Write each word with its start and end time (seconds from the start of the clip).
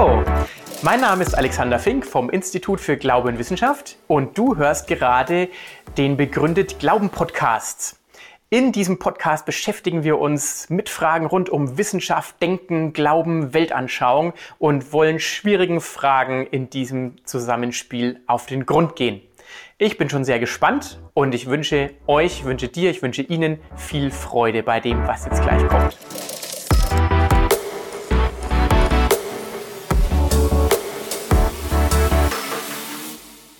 Hallo, 0.00 0.24
mein 0.80 1.02
Name 1.02 1.22
ist 1.22 1.34
Alexander 1.34 1.78
Fink 1.78 2.06
vom 2.06 2.30
Institut 2.30 2.80
für 2.80 2.96
Glaube 2.96 3.28
und 3.28 3.38
Wissenschaft 3.38 3.98
und 4.06 4.38
du 4.38 4.56
hörst 4.56 4.86
gerade 4.86 5.50
den 5.98 6.16
Begründet 6.16 6.78
Glauben 6.78 7.10
Podcast. 7.10 8.00
In 8.48 8.72
diesem 8.72 8.98
Podcast 8.98 9.44
beschäftigen 9.44 10.02
wir 10.02 10.18
uns 10.18 10.70
mit 10.70 10.88
Fragen 10.88 11.26
rund 11.26 11.50
um 11.50 11.76
Wissenschaft, 11.76 12.40
Denken, 12.40 12.94
Glauben, 12.94 13.52
Weltanschauung 13.52 14.32
und 14.58 14.94
wollen 14.94 15.20
schwierigen 15.20 15.82
Fragen 15.82 16.46
in 16.46 16.70
diesem 16.70 17.16
Zusammenspiel 17.26 18.20
auf 18.26 18.46
den 18.46 18.64
Grund 18.64 18.96
gehen. 18.96 19.20
Ich 19.76 19.98
bin 19.98 20.08
schon 20.08 20.24
sehr 20.24 20.38
gespannt 20.38 20.98
und 21.12 21.34
ich 21.34 21.46
wünsche 21.46 21.90
euch, 22.06 22.46
wünsche 22.46 22.68
dir, 22.68 22.90
ich 22.90 23.02
wünsche 23.02 23.20
Ihnen 23.20 23.58
viel 23.76 24.10
Freude 24.10 24.62
bei 24.62 24.80
dem, 24.80 25.06
was 25.06 25.26
jetzt 25.26 25.42
gleich 25.42 25.68
kommt. 25.68 25.98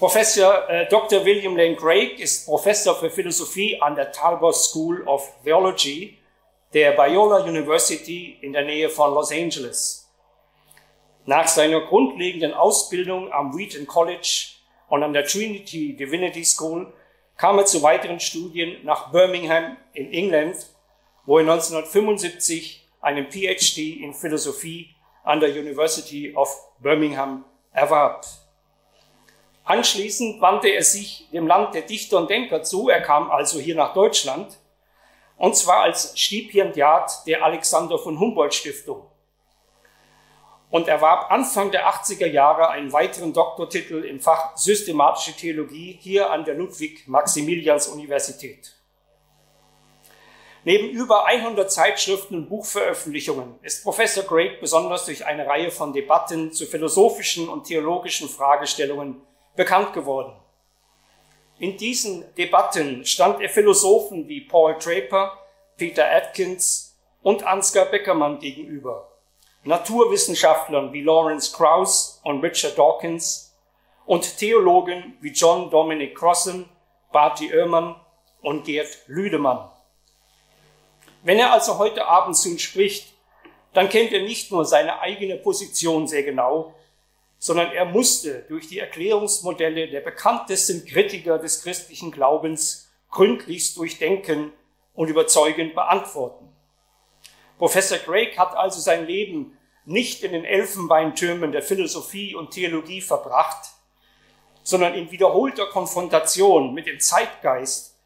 Professor 0.01 0.67
äh, 0.71 0.89
Dr. 0.89 1.27
William 1.27 1.59
Lane 1.59 1.77
Craig 1.77 2.19
ist 2.21 2.47
Professor 2.47 2.97
für 2.97 3.11
Philosophie 3.11 3.79
an 3.83 3.95
der 3.95 4.11
Talbot 4.11 4.57
School 4.57 5.07
of 5.07 5.31
Theology 5.45 6.17
der 6.73 6.93
Biola 6.93 7.45
University 7.45 8.39
in 8.41 8.55
der 8.55 8.65
Nähe 8.65 8.89
von 8.89 9.13
Los 9.13 9.31
Angeles. 9.31 10.11
Nach 11.27 11.47
seiner 11.47 11.83
grundlegenden 11.83 12.55
Ausbildung 12.55 13.31
am 13.31 13.55
Wheaton 13.55 13.87
College 13.87 14.55
und 14.89 15.03
an 15.03 15.13
der 15.13 15.27
Trinity 15.27 15.95
Divinity 15.95 16.47
School 16.47 16.91
kam 17.37 17.59
er 17.59 17.67
zu 17.67 17.83
weiteren 17.83 18.21
Studien 18.21 18.83
nach 18.85 19.13
Birmingham 19.13 19.77
in 19.93 20.15
England, 20.15 20.57
wo 21.27 21.37
er 21.37 21.43
1975 21.43 22.89
einen 23.03 23.31
PhD 23.31 24.01
in 24.03 24.15
Philosophie 24.15 24.95
an 25.25 25.41
der 25.41 25.51
University 25.51 26.35
of 26.35 26.49
Birmingham 26.79 27.45
erwarb. 27.75 28.25
Anschließend 29.71 30.41
wandte 30.41 30.67
er 30.67 30.83
sich 30.83 31.29
dem 31.33 31.47
Land 31.47 31.77
der 31.77 31.83
Dichter 31.83 32.19
und 32.19 32.29
Denker 32.29 32.65
zu. 32.65 32.89
Er 32.89 33.03
kam 33.03 33.31
also 33.31 33.61
hier 33.61 33.77
nach 33.77 33.95
Deutschland 33.95 34.59
und 35.37 35.57
zwar 35.57 35.83
als 35.83 36.19
Stipendiat 36.19 37.25
der 37.29 37.45
Alexander 37.45 37.97
von 37.97 38.19
Humboldt 38.19 38.53
Stiftung 38.53 39.07
und 40.71 40.89
erwarb 40.89 41.31
Anfang 41.31 41.71
der 41.71 41.89
80er 41.89 42.27
Jahre 42.27 42.71
einen 42.71 42.93
weiteren 42.93 43.33
Doktortitel 43.33 44.03
im 44.03 44.19
Fach 44.19 44.57
Systematische 44.57 45.37
Theologie 45.37 45.97
hier 46.01 46.33
an 46.33 46.45
der 46.45 46.57
Ludwig-Maximilians-Universität. 46.57 48.75
Neben 50.65 50.91
über 50.91 51.27
100 51.27 51.71
Zeitschriften 51.71 52.35
und 52.35 52.49
Buchveröffentlichungen 52.49 53.55
ist 53.63 53.85
Professor 53.85 54.25
Craig 54.25 54.61
besonders 54.61 55.05
durch 55.05 55.27
eine 55.27 55.47
Reihe 55.47 55.71
von 55.71 55.93
Debatten 55.93 56.53
zu 56.53 56.67
philosophischen 56.67 57.49
und 57.49 57.69
theologischen 57.69 58.29
Fragestellungen 58.29 59.30
bekannt 59.61 59.93
geworden. 59.93 60.33
In 61.59 61.77
diesen 61.77 62.35
Debatten 62.35 63.05
stand 63.05 63.43
er 63.43 63.51
Philosophen 63.51 64.27
wie 64.27 64.41
Paul 64.41 64.79
Draper, 64.79 65.37
Peter 65.77 66.11
Atkins 66.11 66.99
und 67.21 67.43
Ansgar 67.43 67.85
Beckermann 67.85 68.39
gegenüber, 68.39 69.11
Naturwissenschaftlern 69.65 70.95
wie 70.95 71.03
Lawrence 71.03 71.55
Krauss 71.55 72.23
und 72.25 72.43
Richard 72.43 72.79
Dawkins 72.79 73.55
und 74.07 74.39
Theologen 74.39 75.19
wie 75.21 75.33
John 75.33 75.69
Dominic 75.69 76.17
Crossan, 76.17 76.67
Barty 77.13 77.53
Oehrmann 77.53 77.97
und 78.41 78.65
Gerd 78.65 78.97
Lüdemann. 79.09 79.71
Wenn 81.23 81.39
er 81.39 81.53
also 81.53 81.77
heute 81.77 82.07
Abend 82.07 82.35
zu 82.35 82.49
uns 82.49 82.63
spricht, 82.63 83.13
dann 83.75 83.91
kennt 83.91 84.11
er 84.13 84.23
nicht 84.23 84.51
nur 84.51 84.65
seine 84.65 85.01
eigene 85.01 85.37
Position 85.37 86.09
sehr 86.09 86.23
genau, 86.23 86.75
sondern 87.41 87.73
er 87.73 87.87
musste 87.87 88.45
durch 88.49 88.69
die 88.69 88.79
Erklärungsmodelle 88.79 89.89
der 89.89 90.01
bekanntesten 90.01 90.85
Kritiker 90.85 91.39
des 91.39 91.63
christlichen 91.63 92.13
Glaubens 92.13 92.93
gründlichst 93.11 93.79
durchdenken 93.79 94.53
und 94.95 95.09
überzeugend 95.09 95.75
beantworten. 95.75 96.47
Professor 97.59 97.99
Craig 97.99 98.39
hat 98.39 98.55
also 98.55 98.79
sein 98.79 99.07
Leben 99.07 99.57
nicht 99.87 100.23
in 100.23 100.33
den 100.33 100.45
Elfenbeintürmen 100.45 101.51
der 101.51 101.63
Philosophie 101.63 102.35
und 102.35 102.51
Theologie 102.51 103.01
verbracht, 103.01 103.71
sondern 104.63 104.95
in 104.95 105.11
wiederholter 105.11 105.67
Konfrontation 105.67 106.75
mit 106.75 106.87
dem 106.87 107.01
Zeitgeist 107.01 107.97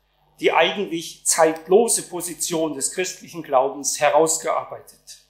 die 0.41 0.53
eigentlich 0.53 1.25
zeitlose 1.25 2.09
Position 2.09 2.75
des 2.75 2.93
christlichen 2.93 3.43
Glaubens 3.43 4.01
herausgearbeitet. 4.01 5.24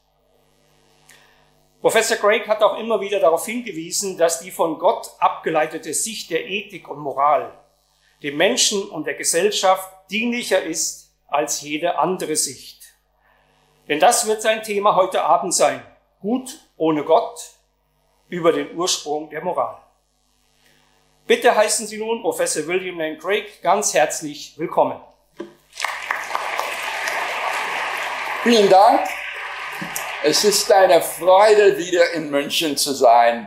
Professor 1.84 2.16
Craig 2.16 2.48
hat 2.48 2.62
auch 2.62 2.78
immer 2.78 2.98
wieder 3.02 3.20
darauf 3.20 3.44
hingewiesen, 3.44 4.16
dass 4.16 4.40
die 4.40 4.50
von 4.50 4.78
Gott 4.78 5.10
abgeleitete 5.18 5.92
Sicht 5.92 6.30
der 6.30 6.48
Ethik 6.48 6.88
und 6.88 6.98
Moral 6.98 7.52
dem 8.22 8.38
Menschen 8.38 8.88
und 8.88 9.06
der 9.06 9.12
Gesellschaft 9.12 9.86
dienlicher 10.10 10.62
ist 10.62 11.12
als 11.28 11.60
jede 11.60 11.98
andere 11.98 12.36
Sicht. 12.36 12.94
Denn 13.86 14.00
das 14.00 14.26
wird 14.26 14.40
sein 14.40 14.62
Thema 14.62 14.96
heute 14.96 15.24
Abend 15.24 15.54
sein. 15.54 15.82
Gut 16.22 16.58
ohne 16.78 17.04
Gott 17.04 17.50
über 18.30 18.50
den 18.52 18.74
Ursprung 18.74 19.28
der 19.28 19.44
Moral. 19.44 19.76
Bitte 21.26 21.54
heißen 21.54 21.86
Sie 21.86 21.98
nun 21.98 22.22
Professor 22.22 22.66
William 22.66 22.98
Lane 22.98 23.18
Craig 23.18 23.60
ganz 23.60 23.92
herzlich 23.92 24.54
willkommen. 24.56 24.98
Vielen 28.42 28.70
Dank. 28.70 29.06
Es 30.26 30.42
ist 30.42 30.72
eine 30.72 31.02
Freude, 31.02 31.76
wieder 31.76 32.12
in 32.14 32.30
München 32.30 32.78
zu 32.78 32.94
sein. 32.94 33.46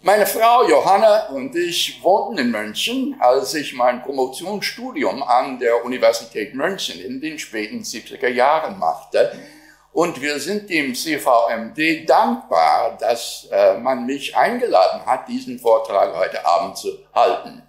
Meine 0.00 0.24
Frau 0.24 0.68
Johanna 0.68 1.30
und 1.30 1.52
ich 1.56 2.00
wohnten 2.00 2.38
in 2.38 2.52
München, 2.52 3.16
als 3.18 3.52
ich 3.54 3.74
mein 3.74 4.04
Promotionsstudium 4.04 5.24
an 5.24 5.58
der 5.58 5.84
Universität 5.84 6.54
München 6.54 7.00
in 7.00 7.20
den 7.20 7.40
späten 7.40 7.80
70er 7.80 8.28
Jahren 8.28 8.78
machte. 8.78 9.36
Und 9.92 10.22
wir 10.22 10.38
sind 10.38 10.70
dem 10.70 10.94
CVMD 10.94 12.08
dankbar, 12.08 12.96
dass 12.96 13.48
äh, 13.50 13.78
man 13.78 14.06
mich 14.06 14.36
eingeladen 14.36 15.04
hat, 15.06 15.26
diesen 15.26 15.58
Vortrag 15.58 16.16
heute 16.16 16.46
Abend 16.46 16.78
zu 16.78 17.04
halten. 17.12 17.64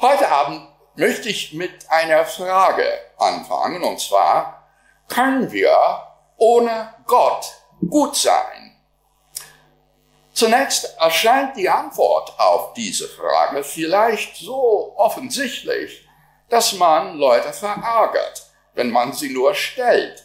Heute 0.00 0.30
Abend 0.30 0.62
möchte 0.94 1.28
ich 1.28 1.54
mit 1.54 1.72
einer 1.88 2.24
Frage 2.24 2.86
anfangen, 3.18 3.82
und 3.82 3.98
zwar, 3.98 4.68
können 5.08 5.50
wir 5.50 6.11
ohne 6.42 6.92
Gott 7.06 7.44
gut 7.88 8.16
sein? 8.16 8.76
Zunächst 10.32 10.96
erscheint 10.98 11.56
die 11.56 11.68
Antwort 11.68 12.34
auf 12.36 12.74
diese 12.74 13.06
Frage 13.06 13.62
vielleicht 13.62 14.36
so 14.36 14.92
offensichtlich, 14.96 16.04
dass 16.48 16.72
man 16.72 17.16
Leute 17.16 17.52
verärgert, 17.52 18.46
wenn 18.74 18.90
man 18.90 19.12
sie 19.12 19.28
nur 19.28 19.54
stellt. 19.54 20.24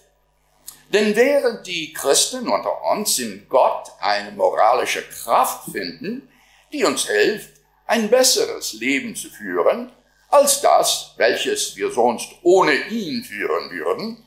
Denn 0.90 1.16
während 1.16 1.68
die 1.68 1.94
Christen 1.94 2.48
unter 2.48 2.84
uns 2.92 3.20
in 3.20 3.48
Gott 3.48 3.92
eine 4.00 4.32
moralische 4.32 5.04
Kraft 5.04 5.72
finden, 5.72 6.32
die 6.74 6.84
uns 6.84 7.06
hilft, 7.06 7.62
ein 7.86 8.10
besseres 8.10 8.74
Leben 8.74 9.16
zu 9.16 9.30
führen, 9.30 9.92
als 10.30 10.62
das, 10.62 11.14
welches 11.18 11.76
wir 11.76 11.92
sonst 11.92 12.32
ohne 12.42 12.74
ihn 12.88 13.24
führen 13.24 13.70
würden, 13.70 14.27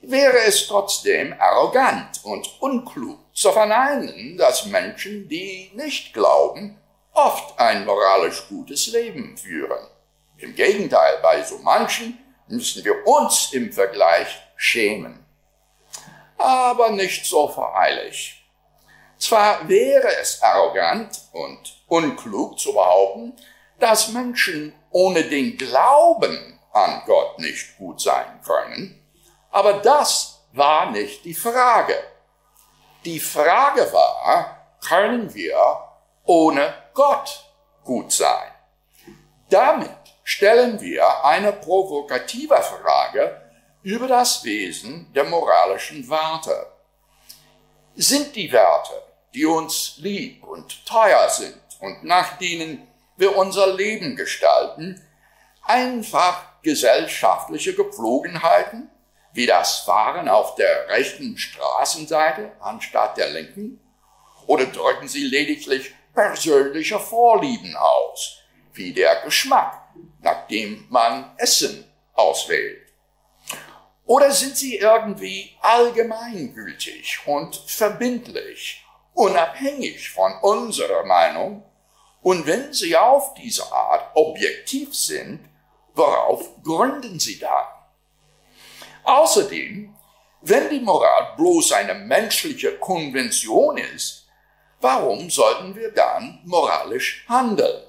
wäre 0.00 0.38
es 0.46 0.66
trotzdem 0.66 1.34
arrogant 1.38 2.20
und 2.24 2.48
unklug 2.60 3.18
zu 3.34 3.52
verneinen, 3.52 4.36
dass 4.36 4.66
Menschen, 4.66 5.28
die 5.28 5.70
nicht 5.74 6.12
glauben, 6.12 6.78
oft 7.12 7.58
ein 7.58 7.84
moralisch 7.84 8.48
gutes 8.48 8.88
Leben 8.88 9.36
führen. 9.36 9.86
Im 10.38 10.54
Gegenteil, 10.54 11.18
bei 11.22 11.42
so 11.42 11.58
manchen 11.58 12.18
müssen 12.46 12.84
wir 12.84 13.06
uns 13.06 13.52
im 13.52 13.72
Vergleich 13.72 14.28
schämen. 14.56 15.24
Aber 16.36 16.90
nicht 16.90 17.26
so 17.26 17.48
voreilig. 17.48 18.44
Zwar 19.18 19.68
wäre 19.68 20.08
es 20.20 20.40
arrogant 20.40 21.20
und 21.32 21.82
unklug 21.88 22.58
zu 22.58 22.72
behaupten, 22.72 23.36
dass 23.80 24.08
Menschen 24.08 24.72
ohne 24.90 25.24
den 25.24 25.56
Glauben 25.56 26.58
an 26.72 27.02
Gott 27.06 27.38
nicht 27.40 27.76
gut 27.78 28.00
sein 28.00 28.40
können, 28.44 28.97
aber 29.50 29.74
das 29.74 30.40
war 30.52 30.90
nicht 30.90 31.24
die 31.24 31.34
Frage. 31.34 31.94
Die 33.04 33.20
Frage 33.20 33.92
war, 33.92 34.76
können 34.86 35.32
wir 35.34 35.56
ohne 36.24 36.74
Gott 36.94 37.44
gut 37.84 38.12
sein? 38.12 38.52
Damit 39.50 39.90
stellen 40.24 40.80
wir 40.80 41.24
eine 41.24 41.52
provokative 41.52 42.60
Frage 42.62 43.40
über 43.82 44.06
das 44.06 44.44
Wesen 44.44 45.10
der 45.14 45.24
moralischen 45.24 46.08
Werte. 46.10 46.66
Sind 47.94 48.36
die 48.36 48.52
Werte, 48.52 49.02
die 49.34 49.46
uns 49.46 49.94
lieb 49.98 50.44
und 50.44 50.84
teuer 50.84 51.28
sind 51.30 51.60
und 51.80 52.04
nach 52.04 52.36
denen 52.38 52.86
wir 53.16 53.36
unser 53.36 53.72
Leben 53.74 54.16
gestalten, 54.16 55.02
einfach 55.62 56.60
gesellschaftliche 56.62 57.74
Gepflogenheiten, 57.74 58.90
wie 59.32 59.46
das 59.46 59.80
Fahren 59.80 60.28
auf 60.28 60.54
der 60.54 60.88
rechten 60.88 61.36
Straßenseite 61.36 62.52
anstatt 62.60 63.16
der 63.16 63.30
linken? 63.30 63.80
Oder 64.46 64.66
drücken 64.66 65.08
Sie 65.08 65.24
lediglich 65.24 65.94
persönliche 66.14 66.98
Vorlieben 66.98 67.76
aus, 67.76 68.38
wie 68.72 68.92
der 68.92 69.22
Geschmack, 69.22 69.80
nachdem 70.20 70.86
man 70.88 71.32
Essen 71.36 71.84
auswählt? 72.14 72.88
Oder 74.06 74.32
sind 74.32 74.56
Sie 74.56 74.76
irgendwie 74.76 75.54
allgemeingültig 75.60 77.20
und 77.26 77.54
verbindlich, 77.66 78.82
unabhängig 79.12 80.08
von 80.10 80.32
unserer 80.40 81.04
Meinung? 81.04 81.62
Und 82.22 82.46
wenn 82.46 82.72
Sie 82.72 82.96
auf 82.96 83.34
diese 83.34 83.70
Art 83.70 84.10
objektiv 84.16 84.94
sind, 84.94 85.46
worauf 85.94 86.62
gründen 86.62 87.20
Sie 87.20 87.38
dann? 87.38 87.66
Außerdem, 89.08 89.94
wenn 90.42 90.68
die 90.68 90.80
Moral 90.80 91.32
bloß 91.38 91.72
eine 91.72 91.94
menschliche 91.94 92.76
Konvention 92.76 93.78
ist, 93.78 94.28
warum 94.82 95.30
sollten 95.30 95.74
wir 95.74 95.92
dann 95.92 96.40
moralisch 96.44 97.24
handeln? 97.26 97.84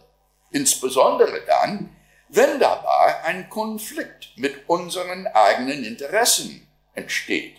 Insbesondere 0.51 1.42
dann, 1.45 1.94
wenn 2.30 2.57
dabei 2.57 3.21
ein 3.25 3.50
Konflikt 3.50 4.30
mit 4.38 4.69
unseren 4.69 5.27
eigenen 5.27 5.83
Interessen 5.83 6.66
entsteht. 6.94 7.57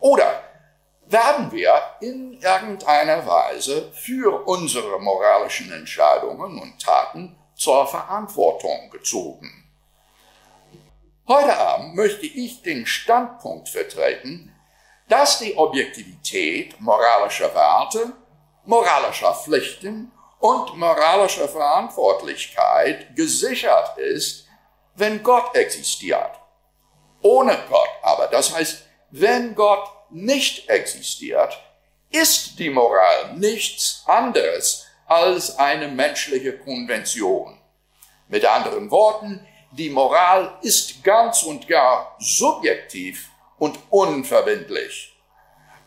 Oder 0.00 0.42
werden 1.06 1.50
wir 1.50 1.72
in 2.02 2.34
irgendeiner 2.34 3.26
Weise 3.26 3.90
für 3.92 4.46
unsere 4.46 5.00
moralischen 5.00 5.72
Entscheidungen 5.72 6.58
und 6.60 6.78
Taten 6.78 7.34
zur 7.54 7.86
Verantwortung 7.86 8.90
gezogen. 8.90 9.67
Heute 11.28 11.58
Abend 11.58 11.94
möchte 11.94 12.24
ich 12.24 12.62
den 12.62 12.86
Standpunkt 12.86 13.68
vertreten, 13.68 14.50
dass 15.08 15.38
die 15.38 15.58
Objektivität 15.58 16.80
moralischer 16.80 17.54
Werte, 17.54 18.14
moralischer 18.64 19.34
Pflichten 19.34 20.10
und 20.38 20.78
moralische 20.78 21.46
Verantwortlichkeit 21.46 23.14
gesichert 23.14 23.98
ist, 23.98 24.46
wenn 24.94 25.22
Gott 25.22 25.54
existiert. 25.54 26.30
Ohne 27.20 27.58
Gott 27.68 27.90
aber, 28.00 28.28
das 28.28 28.54
heißt, 28.54 28.84
wenn 29.10 29.54
Gott 29.54 29.86
nicht 30.08 30.70
existiert, 30.70 31.62
ist 32.08 32.58
die 32.58 32.70
Moral 32.70 33.34
nichts 33.34 34.02
anderes 34.06 34.86
als 35.06 35.58
eine 35.58 35.88
menschliche 35.88 36.56
Konvention. 36.56 37.60
Mit 38.28 38.46
anderen 38.46 38.90
Worten, 38.90 39.46
die 39.70 39.90
Moral 39.90 40.58
ist 40.62 41.02
ganz 41.04 41.42
und 41.42 41.68
gar 41.68 42.16
subjektiv 42.18 43.30
und 43.58 43.78
unverbindlich. 43.90 45.14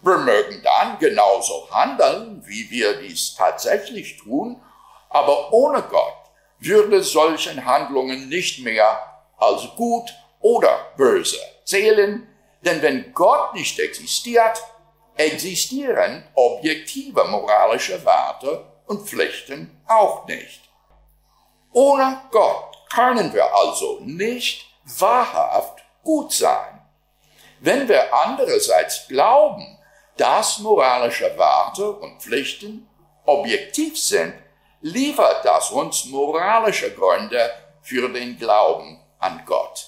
Wir 0.02 0.18
mögen 0.18 0.62
dann 0.64 0.98
genauso 1.00 1.70
handeln, 1.72 2.42
wie 2.46 2.70
wir 2.70 3.00
dies 3.02 3.36
tatsächlich 3.36 4.18
tun, 4.18 4.62
aber 5.10 5.52
ohne 5.54 5.82
Gott 5.84 6.16
würde 6.60 7.04
solchen 7.04 7.66
Handlungen 7.66 8.30
nicht 8.30 8.64
mehr 8.64 9.00
als 9.38 9.68
gut 9.76 10.14
oder 10.40 10.92
böse 10.98 11.38
zählen, 11.66 12.28
denn 12.64 12.82
wenn 12.82 13.14
Gott 13.14 13.54
nicht 13.54 13.80
existiert, 13.80 14.64
existieren 15.16 16.24
objektive 16.36 17.24
moralische 17.26 18.04
Werte 18.06 18.66
und 18.86 19.08
Pflichten 19.08 19.82
auch 19.88 20.28
nicht. 20.28 20.62
Ohne 21.74 22.22
Gott 22.32 22.78
können 22.94 23.34
wir 23.34 23.56
also 23.56 24.00
nicht 24.02 24.66
wahrhaft 24.84 25.84
gut 26.04 26.34
sein. 26.34 26.82
Wenn 27.60 27.88
wir 27.88 28.14
andererseits 28.14 29.08
glauben, 29.08 29.78
dass 30.18 30.60
moralische 30.60 31.38
Werte 31.38 31.92
und 31.92 32.22
Pflichten 32.22 32.88
objektiv 33.26 34.00
sind, 34.00 34.34
liefert 34.82 35.46
das 35.46 35.72
uns 35.72 36.06
moralische 36.06 36.92
Gründe 36.94 37.52
für 37.82 38.10
den 38.10 38.38
Glauben 38.38 39.00
an 39.20 39.44
Gott. 39.46 39.88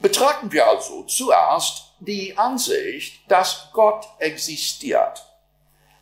Betrachten 0.00 0.50
wir 0.50 0.66
also 0.66 1.02
zuerst 1.02 1.92
die 2.00 2.36
Ansicht, 2.36 3.30
dass 3.30 3.68
Gott 3.72 4.08
existiert. 4.18 5.26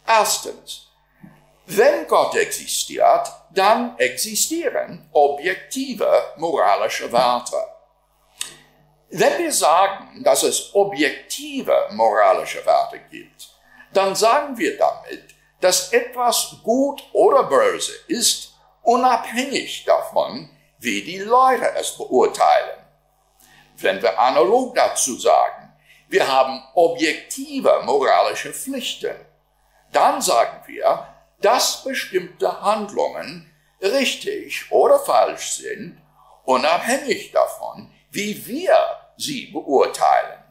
Erstens, 0.07 0.87
wenn 1.67 2.07
Gott 2.07 2.37
existiert, 2.37 3.29
dann 3.51 3.99
existieren 3.99 5.09
objektive 5.13 6.33
moralische 6.37 7.11
Werte. 7.11 7.57
Wenn 9.11 9.39
wir 9.39 9.53
sagen, 9.53 10.23
dass 10.23 10.43
es 10.43 10.75
objektive 10.75 11.89
moralische 11.93 12.65
Werte 12.67 13.01
gibt, 13.11 13.49
dann 13.93 14.15
sagen 14.15 14.59
wir 14.59 14.77
damit, 14.77 15.35
dass 15.61 15.93
etwas 15.93 16.57
gut 16.63 17.03
oder 17.13 17.45
böse 17.45 17.93
ist, 18.07 18.53
unabhängig 18.83 19.85
davon, 19.85 20.51
wie 20.79 21.03
die 21.03 21.19
Leute 21.19 21.75
es 21.75 21.97
beurteilen. 21.97 22.85
Wenn 23.77 24.03
wir 24.03 24.19
analog 24.19 24.75
dazu 24.75 25.17
sagen, 25.17 25.73
wir 26.09 26.27
haben 26.27 26.63
objektive 26.75 27.83
moralische 27.85 28.53
Pflichten, 28.53 29.17
dann 29.93 30.21
sagen 30.21 30.63
wir, 30.67 31.07
dass 31.41 31.85
bestimmte 31.85 32.61
Handlungen 32.61 33.51
richtig 33.81 34.71
oder 34.71 34.99
falsch 34.99 35.53
sind, 35.53 36.01
unabhängig 36.45 37.31
davon, 37.33 37.91
wie 38.11 38.47
wir 38.47 38.75
sie 39.17 39.47
beurteilen. 39.47 40.43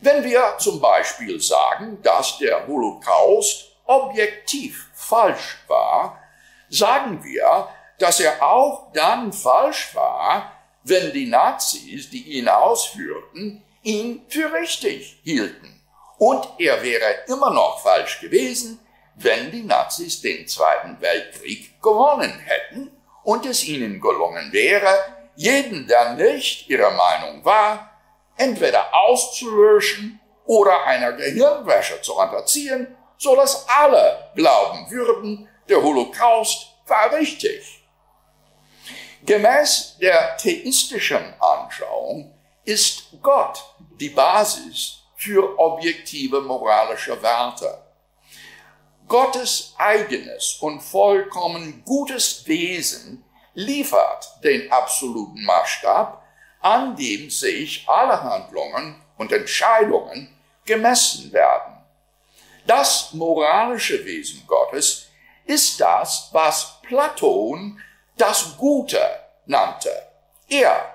Wenn 0.00 0.24
wir 0.24 0.56
zum 0.58 0.80
Beispiel 0.80 1.40
sagen, 1.40 2.00
dass 2.02 2.38
der 2.38 2.66
Holocaust 2.66 3.72
objektiv 3.86 4.90
falsch 4.94 5.58
war, 5.68 6.20
sagen 6.68 7.22
wir, 7.24 7.68
dass 7.98 8.20
er 8.20 8.42
auch 8.42 8.92
dann 8.92 9.32
falsch 9.32 9.94
war, 9.94 10.52
wenn 10.82 11.12
die 11.12 11.26
Nazis, 11.26 12.10
die 12.10 12.38
ihn 12.38 12.48
ausführten, 12.48 13.64
ihn 13.82 14.24
für 14.28 14.52
richtig 14.52 15.20
hielten. 15.22 15.80
Und 16.18 16.48
er 16.58 16.82
wäre 16.82 17.24
immer 17.28 17.50
noch 17.50 17.80
falsch 17.80 18.20
gewesen, 18.20 18.80
wenn 19.16 19.50
die 19.50 19.62
Nazis 19.62 20.20
den 20.20 20.46
Zweiten 20.46 21.00
Weltkrieg 21.00 21.80
gewonnen 21.82 22.38
hätten 22.38 22.90
und 23.24 23.46
es 23.46 23.64
ihnen 23.64 24.00
gelungen 24.00 24.52
wäre, 24.52 24.88
jeden, 25.34 25.86
der 25.86 26.14
nicht 26.14 26.68
ihrer 26.68 26.90
Meinung 26.90 27.44
war, 27.44 27.90
entweder 28.36 28.94
auszulöschen 28.94 30.20
oder 30.44 30.84
einer 30.84 31.12
Gehirnwäsche 31.12 32.00
zu 32.02 32.16
unterziehen, 32.16 32.94
so 33.18 33.34
dass 33.34 33.66
alle 33.68 34.30
glauben 34.34 34.90
würden, 34.90 35.48
der 35.68 35.82
Holocaust 35.82 36.68
war 36.86 37.12
richtig. 37.12 37.82
Gemäß 39.24 39.96
der 40.00 40.36
theistischen 40.36 41.34
Anschauung 41.40 42.32
ist 42.64 43.08
Gott 43.22 43.64
die 43.98 44.10
Basis 44.10 44.98
für 45.16 45.58
objektive 45.58 46.40
moralische 46.42 47.20
Werte. 47.22 47.85
Gottes 49.08 49.74
eigenes 49.78 50.58
und 50.60 50.80
vollkommen 50.80 51.82
gutes 51.84 52.46
Wesen 52.46 53.24
liefert 53.54 54.38
den 54.42 54.70
absoluten 54.70 55.44
Maßstab, 55.44 56.22
an 56.60 56.96
dem 56.96 57.30
sich 57.30 57.84
alle 57.88 58.22
Handlungen 58.22 59.00
und 59.16 59.32
Entscheidungen 59.32 60.36
gemessen 60.64 61.32
werden. 61.32 61.74
Das 62.66 63.12
moralische 63.12 64.04
Wesen 64.04 64.44
Gottes 64.46 65.06
ist 65.44 65.80
das, 65.80 66.28
was 66.32 66.80
Platon 66.82 67.80
das 68.16 68.56
Gute 68.56 69.00
nannte. 69.46 69.90
Er, 70.48 70.94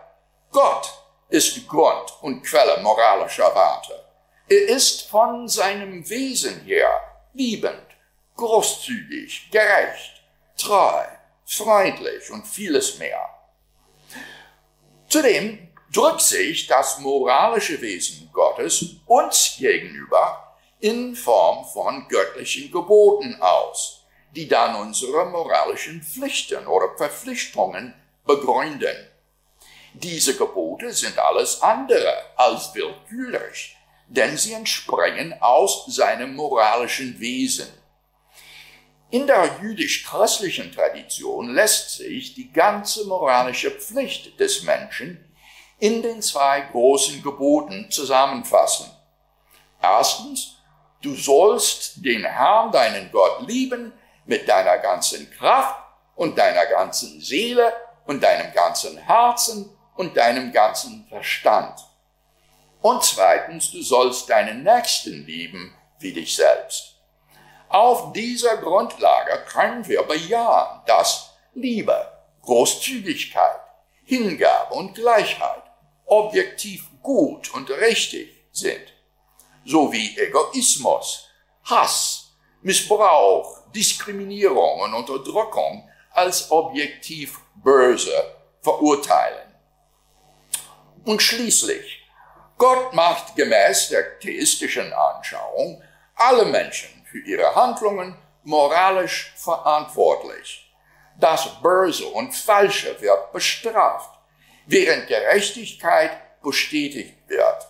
Gott, 0.51 0.91
ist 1.29 1.67
Grund 1.67 2.13
und 2.21 2.43
Quelle 2.43 2.81
moralischer 2.81 3.55
Werte. 3.55 4.03
Er 4.49 4.67
ist 4.67 5.03
von 5.03 5.47
seinem 5.47 6.07
Wesen 6.09 6.61
her 6.65 6.91
liebend, 7.33 7.90
großzügig, 8.35 9.49
gerecht, 9.51 10.23
treu, 10.57 11.03
freundlich 11.45 12.29
und 12.31 12.47
vieles 12.47 12.97
mehr. 12.97 13.29
Zudem 15.09 15.67
drückt 15.91 16.21
sich 16.21 16.67
das 16.67 16.99
moralische 16.99 17.81
Wesen 17.81 18.29
Gottes 18.31 18.95
uns 19.05 19.55
gegenüber 19.59 20.55
in 20.79 21.15
Form 21.15 21.65
von 21.65 22.07
göttlichen 22.07 22.71
Geboten 22.71 23.37
aus, 23.41 24.05
die 24.35 24.47
dann 24.47 24.75
unsere 24.75 25.25
moralischen 25.25 26.01
Pflichten 26.01 26.65
oder 26.65 26.95
Verpflichtungen 26.97 27.93
begründen. 28.25 28.95
Diese 29.93 30.37
Gebote 30.37 30.93
sind 30.93 31.19
alles 31.19 31.61
andere 31.61 32.13
als 32.37 32.73
willkürlich, 32.73 33.75
denn 34.07 34.37
sie 34.37 34.53
entspringen 34.53 35.35
aus 35.41 35.85
seinem 35.87 36.35
moralischen 36.35 37.19
Wesen. 37.19 37.80
In 39.11 39.27
der 39.27 39.59
jüdisch-christlichen 39.61 40.71
Tradition 40.71 41.53
lässt 41.53 41.97
sich 41.97 42.33
die 42.33 42.49
ganze 42.49 43.05
moralische 43.07 43.69
Pflicht 43.69 44.39
des 44.39 44.63
Menschen 44.63 45.29
in 45.79 46.01
den 46.01 46.21
zwei 46.21 46.61
großen 46.61 47.21
Geboten 47.21 47.91
zusammenfassen. 47.91 48.89
Erstens, 49.81 50.55
du 51.01 51.13
sollst 51.13 52.05
den 52.05 52.23
Herrn, 52.23 52.71
deinen 52.71 53.11
Gott 53.11 53.45
lieben 53.45 53.91
mit 54.25 54.47
deiner 54.47 54.77
ganzen 54.77 55.29
Kraft 55.31 55.75
und 56.15 56.37
deiner 56.37 56.65
ganzen 56.67 57.19
Seele 57.19 57.73
und 58.05 58.23
deinem 58.23 58.53
ganzen 58.53 58.97
Herzen 58.97 59.77
und 59.97 60.15
deinem 60.15 60.53
ganzen 60.53 61.05
Verstand. 61.09 61.81
Und 62.81 63.03
zweitens, 63.03 63.71
du 63.71 63.81
sollst 63.81 64.29
deinen 64.29 64.63
Nächsten 64.63 65.25
lieben 65.25 65.75
wie 65.99 66.13
dich 66.13 66.33
selbst. 66.33 66.90
Auf 67.71 68.11
dieser 68.11 68.57
Grundlage 68.57 69.45
können 69.49 69.87
wir 69.87 70.03
bejahen, 70.03 70.81
dass 70.85 71.29
Liebe, 71.53 72.05
Großzügigkeit, 72.41 73.61
Hingabe 74.03 74.73
und 74.73 74.93
Gleichheit 74.93 75.63
objektiv 76.05 76.89
gut 77.01 77.53
und 77.53 77.69
richtig 77.69 78.43
sind, 78.51 78.93
sowie 79.63 80.17
Egoismus, 80.17 81.29
Hass, 81.63 82.33
Missbrauch, 82.61 83.61
Diskriminierung 83.73 84.81
und 84.81 84.93
Unterdrückung 84.93 85.89
als 86.11 86.51
objektiv 86.51 87.39
böse 87.55 88.35
verurteilen. 88.59 89.55
Und 91.05 91.21
schließlich, 91.21 92.05
Gott 92.57 92.93
macht 92.93 93.37
gemäß 93.37 93.87
der 93.87 94.19
theistischen 94.19 94.91
Anschauung 94.91 95.81
alle 96.15 96.43
Menschen 96.43 97.00
für 97.11 97.19
ihre 97.19 97.53
Handlungen 97.55 98.17
moralisch 98.43 99.33
verantwortlich. 99.35 100.73
Das 101.19 101.61
Böse 101.61 102.07
und 102.07 102.33
Falsche 102.33 102.99
wird 103.01 103.31
bestraft, 103.33 104.17
während 104.65 105.07
Gerechtigkeit 105.07 106.41
bestätigt 106.41 107.17
wird. 107.27 107.67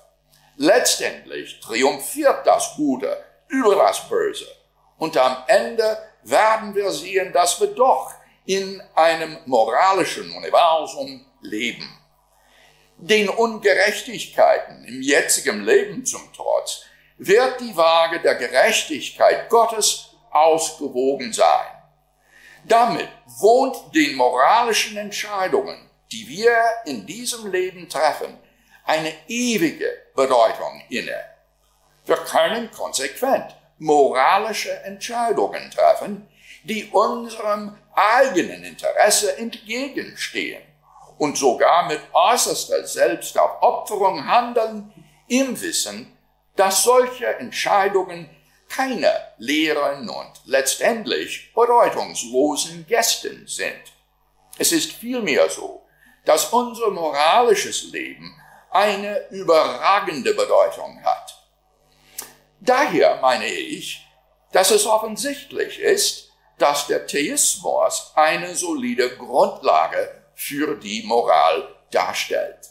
Letztendlich 0.58 1.60
triumphiert 1.60 2.46
das 2.46 2.76
Gute 2.76 3.24
über 3.48 3.76
das 3.76 4.08
Böse. 4.08 4.48
Und 4.98 5.18
am 5.18 5.44
Ende 5.48 5.98
werden 6.24 6.76
wir 6.76 6.92
sehen, 6.92 7.34
dass 7.34 7.60
wir 7.60 7.68
doch 7.68 8.14
in 8.46 8.82
einem 8.96 9.38
moralischen 9.46 10.32
Universum 10.32 11.26
leben. 11.42 11.98
Den 12.98 13.30
Ungerechtigkeiten 13.30 14.86
im 14.86 15.02
jetzigen 15.02 15.64
Leben 15.64 16.06
zum 16.06 16.32
Trotz 16.34 16.84
wird 17.24 17.62
die 17.62 17.78
Waage 17.78 18.20
der 18.20 18.34
Gerechtigkeit 18.34 19.48
Gottes 19.48 20.10
ausgewogen 20.32 21.32
sein. 21.32 21.68
Damit 22.64 23.10
wohnt 23.40 23.78
den 23.94 24.16
moralischen 24.16 24.98
Entscheidungen, 24.98 25.88
die 26.12 26.28
wir 26.28 26.56
in 26.86 27.06
diesem 27.06 27.52
Leben 27.52 27.88
treffen, 27.88 28.40
eine 28.86 29.14
ewige 29.28 29.88
Bedeutung 30.16 30.82
inne. 30.90 31.24
Wir 32.06 32.18
können 32.18 32.72
konsequent 32.72 33.56
moralische 33.78 34.74
Entscheidungen 34.84 35.70
treffen, 35.70 36.28
die 36.64 36.90
unserem 36.92 37.78
eigenen 37.94 38.64
Interesse 38.64 39.38
entgegenstehen 39.38 40.64
und 41.20 41.38
sogar 41.38 41.88
mit 41.88 42.02
äußerster 42.14 42.88
Selbstaufopferung 42.88 44.26
handeln, 44.28 44.92
im 45.28 45.62
Wissen, 45.62 46.11
dass 46.56 46.84
solche 46.84 47.28
Entscheidungen 47.38 48.30
keine 48.70 49.12
leeren 49.38 50.10
und 50.10 50.32
letztendlich 50.46 51.54
bedeutungslosen 51.54 52.86
Gästen 52.88 53.46
sind. 53.48 53.82
Es 54.58 54.72
ist 54.72 54.94
vielmehr 54.94 55.50
so, 55.50 55.86
dass 56.26 56.54
unser 56.54 56.90
moralisches 56.92 57.92
Leben 57.92 58.40
eine 58.70 59.28
überragende 59.30 60.34
Bedeutung 60.34 61.04
hat. 61.04 61.38
Daher 62.60 63.18
meine 63.22 63.48
ich, 63.48 64.06
dass 64.52 64.72
es 64.72 64.86
offensichtlich 64.86 65.80
ist, 65.80 66.32
dass 66.58 66.88
der 66.88 67.08
Theismus 67.08 68.12
eine 68.16 68.56
solide 68.56 69.18
Grundlage 69.18 70.24
für 70.36 70.76
die 70.76 71.04
Moral 71.04 71.76
darstellt. 71.90 72.70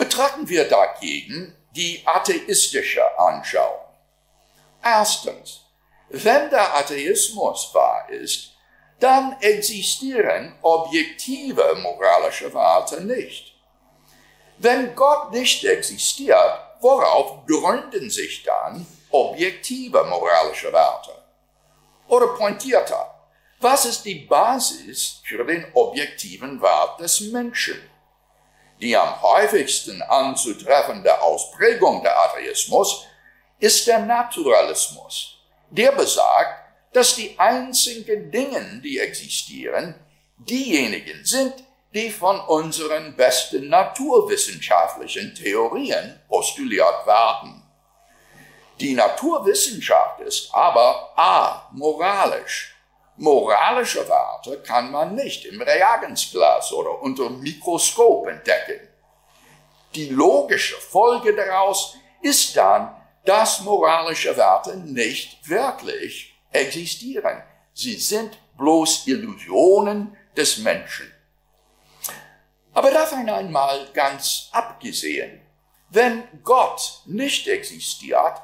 Betrachten 0.00 0.48
wir 0.48 0.66
dagegen 0.66 1.54
die 1.72 2.02
atheistische 2.06 3.02
Anschauung. 3.18 3.84
Erstens, 4.82 5.60
wenn 6.08 6.48
der 6.48 6.74
Atheismus 6.74 7.68
wahr 7.74 8.08
ist, 8.08 8.52
dann 8.98 9.36
existieren 9.42 10.54
objektive 10.62 11.76
moralische 11.82 12.52
Werte 12.54 13.02
nicht. 13.02 13.54
Wenn 14.56 14.94
Gott 14.94 15.32
nicht 15.32 15.66
existiert, 15.66 16.58
worauf 16.80 17.44
gründen 17.46 18.08
sich 18.08 18.42
dann 18.42 18.86
objektive 19.10 20.02
moralische 20.04 20.72
Werte? 20.72 21.12
Oder 22.08 22.28
pointierter, 22.28 23.14
was 23.58 23.84
ist 23.84 24.06
die 24.06 24.14
Basis 24.14 25.20
für 25.26 25.44
den 25.44 25.66
objektiven 25.74 26.62
Wert 26.62 27.00
des 27.00 27.20
Menschen? 27.20 27.78
Die 28.80 28.96
am 28.96 29.20
häufigsten 29.20 30.00
anzutreffende 30.02 31.20
Ausprägung 31.20 32.02
der 32.02 32.18
Atheismus 32.18 33.06
ist 33.58 33.86
der 33.86 34.00
Naturalismus. 34.00 35.36
Der 35.70 35.92
besagt, 35.92 36.64
dass 36.92 37.14
die 37.14 37.38
einzigen 37.38 38.30
Dinge, 38.30 38.80
die 38.82 38.98
existieren, 38.98 39.94
diejenigen 40.38 41.24
sind, 41.24 41.54
die 41.92 42.10
von 42.10 42.40
unseren 42.40 43.16
besten 43.16 43.68
naturwissenschaftlichen 43.68 45.34
Theorien 45.34 46.20
postuliert 46.28 47.06
werden. 47.06 47.62
Die 48.80 48.94
Naturwissenschaft 48.94 50.20
ist 50.20 50.54
aber 50.54 51.12
amoralisch. 51.18 52.74
Moralische 53.20 54.08
Werte 54.08 54.62
kann 54.62 54.90
man 54.90 55.14
nicht 55.14 55.44
im 55.44 55.60
Reagenzglas 55.60 56.72
oder 56.72 57.02
unter 57.02 57.28
Mikroskop 57.28 58.26
entdecken. 58.28 58.88
Die 59.94 60.08
logische 60.08 60.76
Folge 60.76 61.36
daraus 61.36 61.98
ist 62.22 62.56
dann, 62.56 62.96
dass 63.26 63.60
moralische 63.60 64.34
Werte 64.38 64.74
nicht 64.78 65.46
wirklich 65.46 66.34
existieren. 66.50 67.42
Sie 67.74 67.96
sind 67.96 68.38
bloß 68.56 69.06
Illusionen 69.06 70.16
des 70.34 70.56
Menschen. 70.56 71.12
Aber 72.72 72.90
davon 72.90 73.28
einmal 73.28 73.86
ganz 73.92 74.48
abgesehen, 74.50 75.42
wenn 75.90 76.22
Gott 76.42 77.02
nicht 77.04 77.46
existiert, 77.48 78.40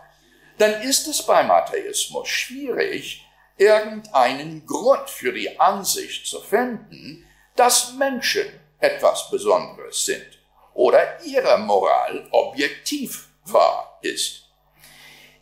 dann 0.58 0.82
ist 0.82 1.06
es 1.06 1.22
beim 1.22 1.50
Atheismus 1.50 2.28
schwierig, 2.28 3.25
irgendeinen 3.56 4.66
Grund 4.66 5.08
für 5.08 5.32
die 5.32 5.58
Ansicht 5.58 6.26
zu 6.26 6.40
finden, 6.40 7.26
dass 7.54 7.94
Menschen 7.94 8.46
etwas 8.78 9.30
Besonderes 9.30 10.04
sind 10.04 10.38
oder 10.74 11.24
ihre 11.24 11.58
Moral 11.58 12.28
objektiv 12.30 13.28
wahr 13.44 13.98
ist. 14.02 14.42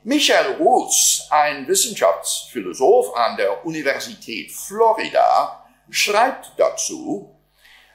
Michael 0.05 0.57
Rus, 0.57 1.27
ein 1.31 1.67
Wissenschaftsphilosoph 1.67 3.17
an 3.17 3.37
der 3.37 3.65
Universität 3.65 4.53
Florida, 4.53 5.65
schreibt 5.91 6.53
dazu, 6.59 7.35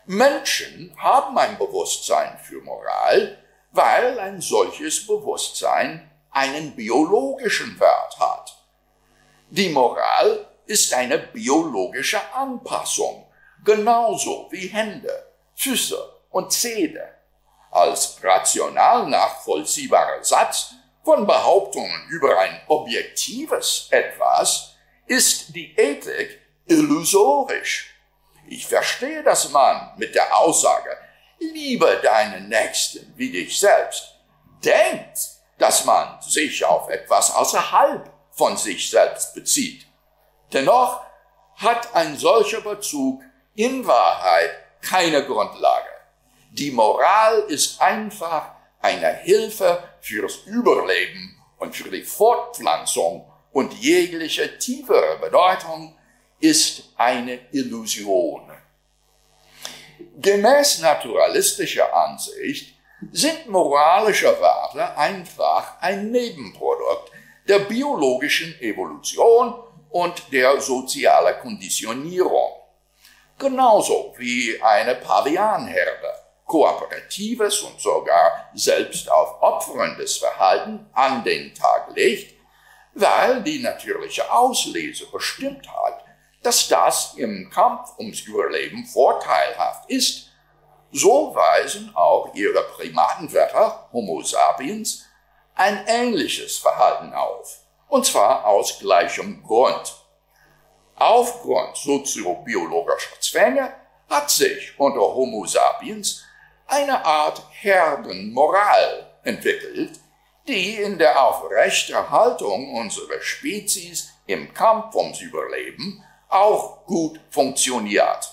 Menschen 0.05 0.95
haben 0.97 1.37
ein 1.37 1.57
Bewusstsein 1.57 2.39
für 2.39 2.61
Moral, 2.61 3.37
weil 3.71 4.19
ein 4.19 4.41
solches 4.41 5.05
Bewusstsein 5.05 6.09
einen 6.31 6.75
biologischen 6.75 7.79
Wert 7.79 8.19
hat. 8.19 8.58
Die 9.51 9.69
Moral 9.69 10.45
ist 10.67 10.93
eine 10.93 11.17
biologische 11.17 12.21
Anpassung, 12.35 13.25
genauso 13.65 14.47
wie 14.51 14.67
Hände, 14.67 15.33
Füße 15.55 15.97
und 16.29 16.51
Zähne. 16.51 17.15
Als 17.71 18.19
rational 18.23 19.07
nachvollziehbarer 19.07 20.23
Satz 20.23 20.75
von 21.03 21.25
Behauptungen 21.25 22.07
über 22.09 22.37
ein 22.37 22.61
objektives 22.67 23.87
Etwas 23.89 24.75
ist 25.07 25.55
die 25.55 25.75
Ethik 25.75 26.39
illusorisch. 26.67 27.95
Ich 28.47 28.67
verstehe, 28.67 29.23
dass 29.23 29.49
man 29.49 29.93
mit 29.97 30.13
der 30.13 30.37
Aussage, 30.37 30.95
liebe 31.39 31.99
deinen 32.03 32.49
Nächsten 32.49 33.11
wie 33.15 33.31
dich 33.31 33.59
selbst, 33.59 34.13
denkt, 34.63 35.17
dass 35.57 35.85
man 35.85 36.21
sich 36.21 36.63
auf 36.63 36.87
etwas 36.89 37.33
außerhalb 37.33 38.18
von 38.39 38.55
sich 38.55 38.89
selbst 38.89 39.35
bezieht. 39.35 39.85
Dennoch 40.53 41.01
hat 41.57 41.93
ein 41.93 42.15
solcher 42.17 42.61
Bezug 42.61 43.21
in 43.53 43.85
Wahrheit 43.85 44.51
keine 44.81 45.25
Grundlage. 45.25 45.89
Die 46.51 46.71
Moral 46.71 47.39
ist 47.49 47.81
einfach 47.81 48.53
eine 48.81 49.13
Hilfe 49.17 49.83
fürs 49.99 50.37
Überleben 50.45 51.37
und 51.57 51.75
für 51.75 51.89
die 51.89 52.03
Fortpflanzung 52.03 53.29
und 53.51 53.73
jegliche 53.73 54.57
tiefere 54.57 55.17
Bedeutung 55.19 55.97
ist 56.39 56.93
eine 56.95 57.39
Illusion. 57.51 58.49
Gemäß 60.15 60.79
naturalistischer 60.79 61.93
Ansicht 61.93 62.73
sind 63.11 63.47
moralische 63.49 64.31
Werte 64.39 64.97
einfach 64.97 65.81
ein 65.81 66.09
Nebenprodukt 66.11 67.08
der 67.49 67.59
biologischen 67.59 68.61
Evolution 68.61 69.55
und 69.89 70.31
der 70.31 70.61
sozialen 70.61 71.39
Konditionierung. 71.39 72.51
Genauso 73.39 74.13
wie 74.19 74.61
eine 74.61 74.93
Pavianherde 74.95 76.13
kooperatives 76.45 77.61
und 77.63 77.81
sogar 77.81 78.49
selbst 78.53 79.09
aufopferndes 79.11 80.17
Verhalten 80.17 80.85
an 80.93 81.23
den 81.23 81.53
Tag 81.55 81.89
legt, 81.95 82.35
weil 82.93 83.41
die 83.41 83.59
natürliche 83.59 84.31
Auslese 84.31 85.07
bestimmt 85.11 85.67
hat, 85.67 86.05
dass 86.43 86.67
das 86.67 87.15
im 87.15 87.49
Kampf 87.49 87.97
ums 87.97 88.21
Überleben 88.21 88.85
vorteilhaft 88.85 89.89
ist, 89.89 90.27
so 90.91 91.33
weisen 91.33 91.91
auch 91.95 92.33
ihre 92.35 92.61
Primatenwetter, 92.75 93.89
Homo 93.91 94.21
sapiens, 94.21 95.08
ein 95.59 95.85
ähnliches 95.87 96.57
Verhalten 96.57 97.13
auf, 97.13 97.65
und 97.89 98.05
zwar 98.05 98.45
aus 98.45 98.79
gleichem 98.79 99.43
Grund. 99.43 99.93
Aufgrund 100.95 101.75
soziobiologischer 101.75 103.19
Zwänge 103.19 103.73
hat 104.09 104.29
sich 104.31 104.79
unter 104.79 105.01
Homo 105.01 105.45
sapiens 105.45 106.23
eine 106.65 107.03
Art 107.03 107.41
Herdenmoral 107.51 109.11
entwickelt, 109.23 109.99
die 110.47 110.75
in 110.75 110.97
der 110.97 111.21
Aufrechterhaltung 111.21 112.75
unserer 112.75 113.21
Spezies 113.21 114.13
im 114.27 114.53
Kampf 114.53 114.95
ums 114.95 115.19
Überleben 115.19 116.01
auch 116.29 116.85
gut 116.85 117.19
funktioniert. 117.31 118.31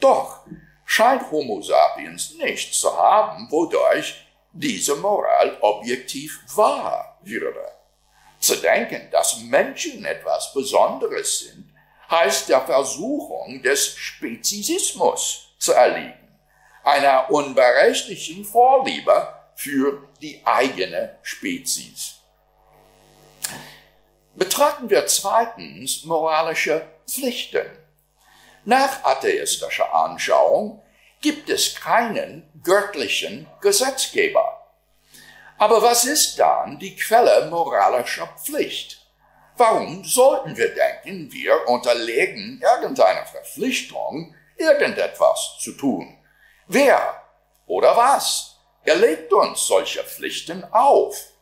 Doch 0.00 0.40
scheint 0.86 1.30
Homo 1.30 1.60
sapiens 1.60 2.36
nichts 2.38 2.80
zu 2.80 2.96
haben, 2.96 3.50
wodurch 3.50 4.27
diese 4.58 4.96
Moral 4.96 5.56
objektiv 5.60 6.40
wahr 6.54 7.18
würde. 7.22 7.64
Zu 8.40 8.56
denken, 8.56 9.08
dass 9.10 9.40
Menschen 9.40 10.04
etwas 10.04 10.52
Besonderes 10.52 11.40
sind, 11.40 11.72
heißt 12.10 12.48
der 12.48 12.60
Versuchung 12.62 13.62
des 13.62 13.96
Spezisismus 13.96 15.54
zu 15.58 15.72
erliegen 15.72 16.28
einer 16.88 17.30
unberechtigten 17.30 18.44
Vorliebe 18.44 19.34
für 19.54 20.08
die 20.22 20.40
eigene 20.44 21.18
Spezies. 21.22 22.14
Betrachten 24.34 24.88
wir 24.88 25.06
zweitens 25.06 26.04
moralische 26.04 26.86
Pflichten. 27.06 27.66
Nach 28.64 29.04
atheistischer 29.04 29.92
Anschauung 29.92 30.82
gibt 31.20 31.48
es 31.50 31.74
keinen 31.74 32.48
göttlichen 32.62 33.46
Gesetzgeber. 33.60 34.66
Aber 35.58 35.82
was 35.82 36.04
ist 36.04 36.38
dann 36.38 36.78
die 36.78 36.94
Quelle 36.94 37.46
moralischer 37.50 38.28
Pflicht? 38.38 39.04
Warum 39.56 40.04
sollten 40.04 40.56
wir 40.56 40.72
denken, 40.72 41.32
wir 41.32 41.66
unterlegen 41.66 42.62
irgendeiner 42.62 43.26
Verpflichtung, 43.26 44.34
irgendetwas 44.56 45.56
zu 45.58 45.72
tun? 45.72 46.16
Wer 46.68 47.24
oder 47.66 47.96
was 47.96 48.56
erlegt 48.84 49.32
uns 49.32 49.66
solche 49.66 50.04
Pflichten 50.04 50.64
auf? 50.72 51.32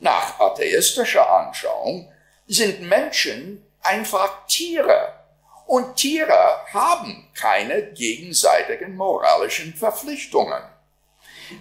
Nach 0.00 0.40
atheistischer 0.40 1.28
Anschauung 1.30 2.10
sind 2.46 2.80
Menschen 2.80 3.66
einfach 3.82 4.46
Tiere 4.46 5.13
und 5.66 5.96
Tiere 5.96 6.60
haben 6.72 7.28
keine 7.34 7.92
gegenseitigen 7.92 8.96
moralischen 8.96 9.74
Verpflichtungen. 9.74 10.62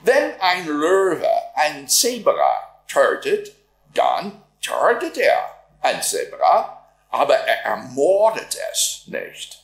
Wenn 0.04 0.40
ein 0.40 0.66
Löwe 0.68 1.30
ein 1.56 1.88
Zebra 1.88 2.84
tötet, 2.88 3.54
dann 3.94 4.44
tötet 4.62 5.18
er 5.18 5.50
ein 5.82 6.02
Zebra, 6.02 6.88
aber 7.10 7.36
er 7.36 7.64
ermordet 7.66 8.58
es 8.72 9.04
nicht. 9.08 9.64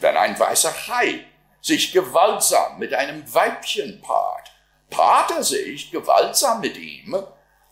Wenn 0.00 0.16
ein 0.16 0.38
weißer 0.38 0.72
Hai 0.88 1.24
sich 1.60 1.92
gewaltsam 1.92 2.78
mit 2.78 2.92
einem 2.92 3.32
Weibchen 3.32 4.00
paart, 4.02 4.50
paart 4.90 5.30
er 5.30 5.42
sich 5.42 5.90
gewaltsam 5.90 6.60
mit 6.60 6.76
ihm, 6.76 7.16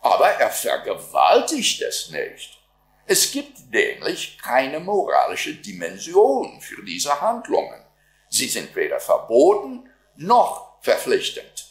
aber 0.01 0.29
er 0.29 0.49
vergewaltigt 0.49 1.81
es 1.81 2.09
nicht. 2.09 2.59
Es 3.07 3.31
gibt 3.31 3.71
nämlich 3.71 4.39
keine 4.41 4.79
moralische 4.79 5.53
Dimension 5.53 6.59
für 6.59 6.83
diese 6.83 7.21
Handlungen. 7.21 7.85
Sie 8.29 8.47
sind 8.47 8.75
weder 8.75 8.99
verboten 8.99 9.87
noch 10.15 10.81
verpflichtend. 10.81 11.67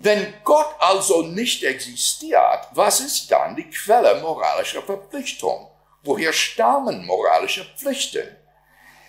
Wenn 0.00 0.34
Gott 0.44 0.74
also 0.80 1.22
nicht 1.22 1.62
existiert, 1.62 2.68
was 2.72 3.00
ist 3.00 3.30
dann 3.30 3.54
die 3.54 3.70
Quelle 3.70 4.20
moralischer 4.20 4.82
Verpflichtung? 4.82 5.70
Woher 6.02 6.32
stammen 6.32 7.04
moralische 7.06 7.64
Pflichten? 7.76 8.36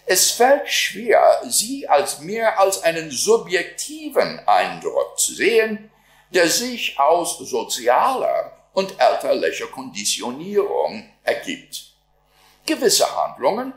Es 0.05 0.31
fällt 0.31 0.67
schwer, 0.67 1.41
sie 1.47 1.87
als 1.87 2.19
mehr 2.19 2.59
als 2.59 2.83
einen 2.83 3.11
subjektiven 3.11 4.39
Eindruck 4.47 5.19
zu 5.19 5.33
sehen, 5.33 5.91
der 6.31 6.47
sich 6.47 6.99
aus 6.99 7.37
sozialer 7.37 8.58
und 8.73 8.99
elterlicher 8.99 9.67
Konditionierung 9.67 11.09
ergibt. 11.23 11.93
Gewisse 12.65 13.05
Handlungen, 13.15 13.73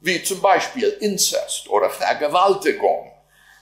wie 0.00 0.22
zum 0.22 0.40
Beispiel 0.40 0.88
Inzest 1.00 1.68
oder 1.68 1.90
Vergewaltigung, 1.90 3.12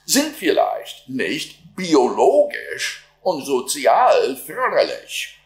sind 0.05 0.35
vielleicht 0.35 1.07
nicht 1.07 1.75
biologisch 1.75 3.05
und 3.21 3.45
sozial 3.45 4.35
förderlich 4.35 5.39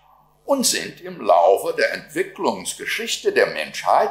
und 0.46 0.66
sind 0.66 1.02
im 1.02 1.22
Laufe 1.22 1.76
der 1.78 1.94
Entwicklungsgeschichte 1.94 3.32
der 3.32 3.48
Menschheit 3.48 4.10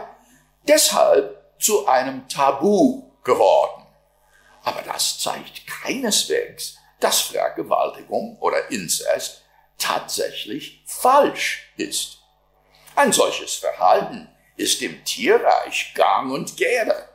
deshalb 0.68 1.42
zu 1.58 1.86
einem 1.86 2.28
Tabu 2.28 3.10
geworden. 3.24 3.86
Aber 4.62 4.82
das 4.82 5.18
zeigt 5.18 5.66
keineswegs, 5.66 6.78
dass 7.00 7.20
Vergewaltigung 7.20 8.38
oder 8.40 8.70
Inzest 8.70 9.42
tatsächlich 9.78 10.82
falsch 10.86 11.72
ist. 11.76 12.18
Ein 12.94 13.12
solches 13.12 13.54
Verhalten 13.54 14.28
ist 14.56 14.80
im 14.82 15.04
Tierreich 15.04 15.92
gang 15.94 16.32
und 16.32 16.56
gäbe. 16.56 17.08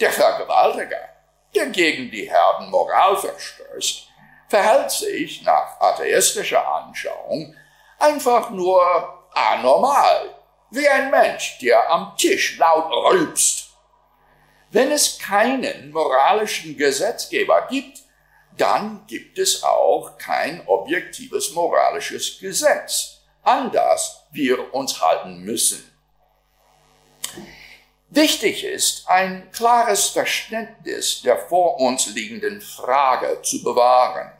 Der 0.00 0.12
Vergewaltiger, 0.12 1.08
der 1.54 1.66
gegen 1.66 2.10
die 2.10 2.30
Herdenmoral 2.30 3.16
verstößt, 3.16 4.08
verhält 4.48 4.90
sich 4.90 5.42
nach 5.42 5.80
atheistischer 5.80 6.66
Anschauung 6.66 7.54
einfach 7.98 8.50
nur 8.50 8.80
anormal, 9.32 10.34
wie 10.70 10.88
ein 10.88 11.10
Mensch, 11.10 11.58
der 11.58 11.90
am 11.90 12.14
Tisch 12.16 12.58
laut 12.58 12.90
rülpst 12.92 13.68
wenn 14.70 14.90
es 14.90 15.18
keinen 15.18 15.90
moralischen 15.92 16.76
Gesetzgeber 16.76 17.66
gibt, 17.70 18.00
dann 18.60 19.06
gibt 19.06 19.38
es 19.38 19.62
auch 19.62 20.18
kein 20.18 20.66
objektives 20.66 21.52
moralisches 21.52 22.38
Gesetz, 22.38 23.20
an 23.42 23.70
das 23.72 24.24
wir 24.32 24.74
uns 24.74 25.00
halten 25.00 25.40
müssen. 25.40 25.84
Wichtig 28.10 28.64
ist, 28.64 29.08
ein 29.08 29.50
klares 29.52 30.08
Verständnis 30.08 31.22
der 31.22 31.36
vor 31.36 31.78
uns 31.78 32.06
liegenden 32.14 32.60
Frage 32.60 33.42
zu 33.42 33.62
bewahren. 33.62 34.32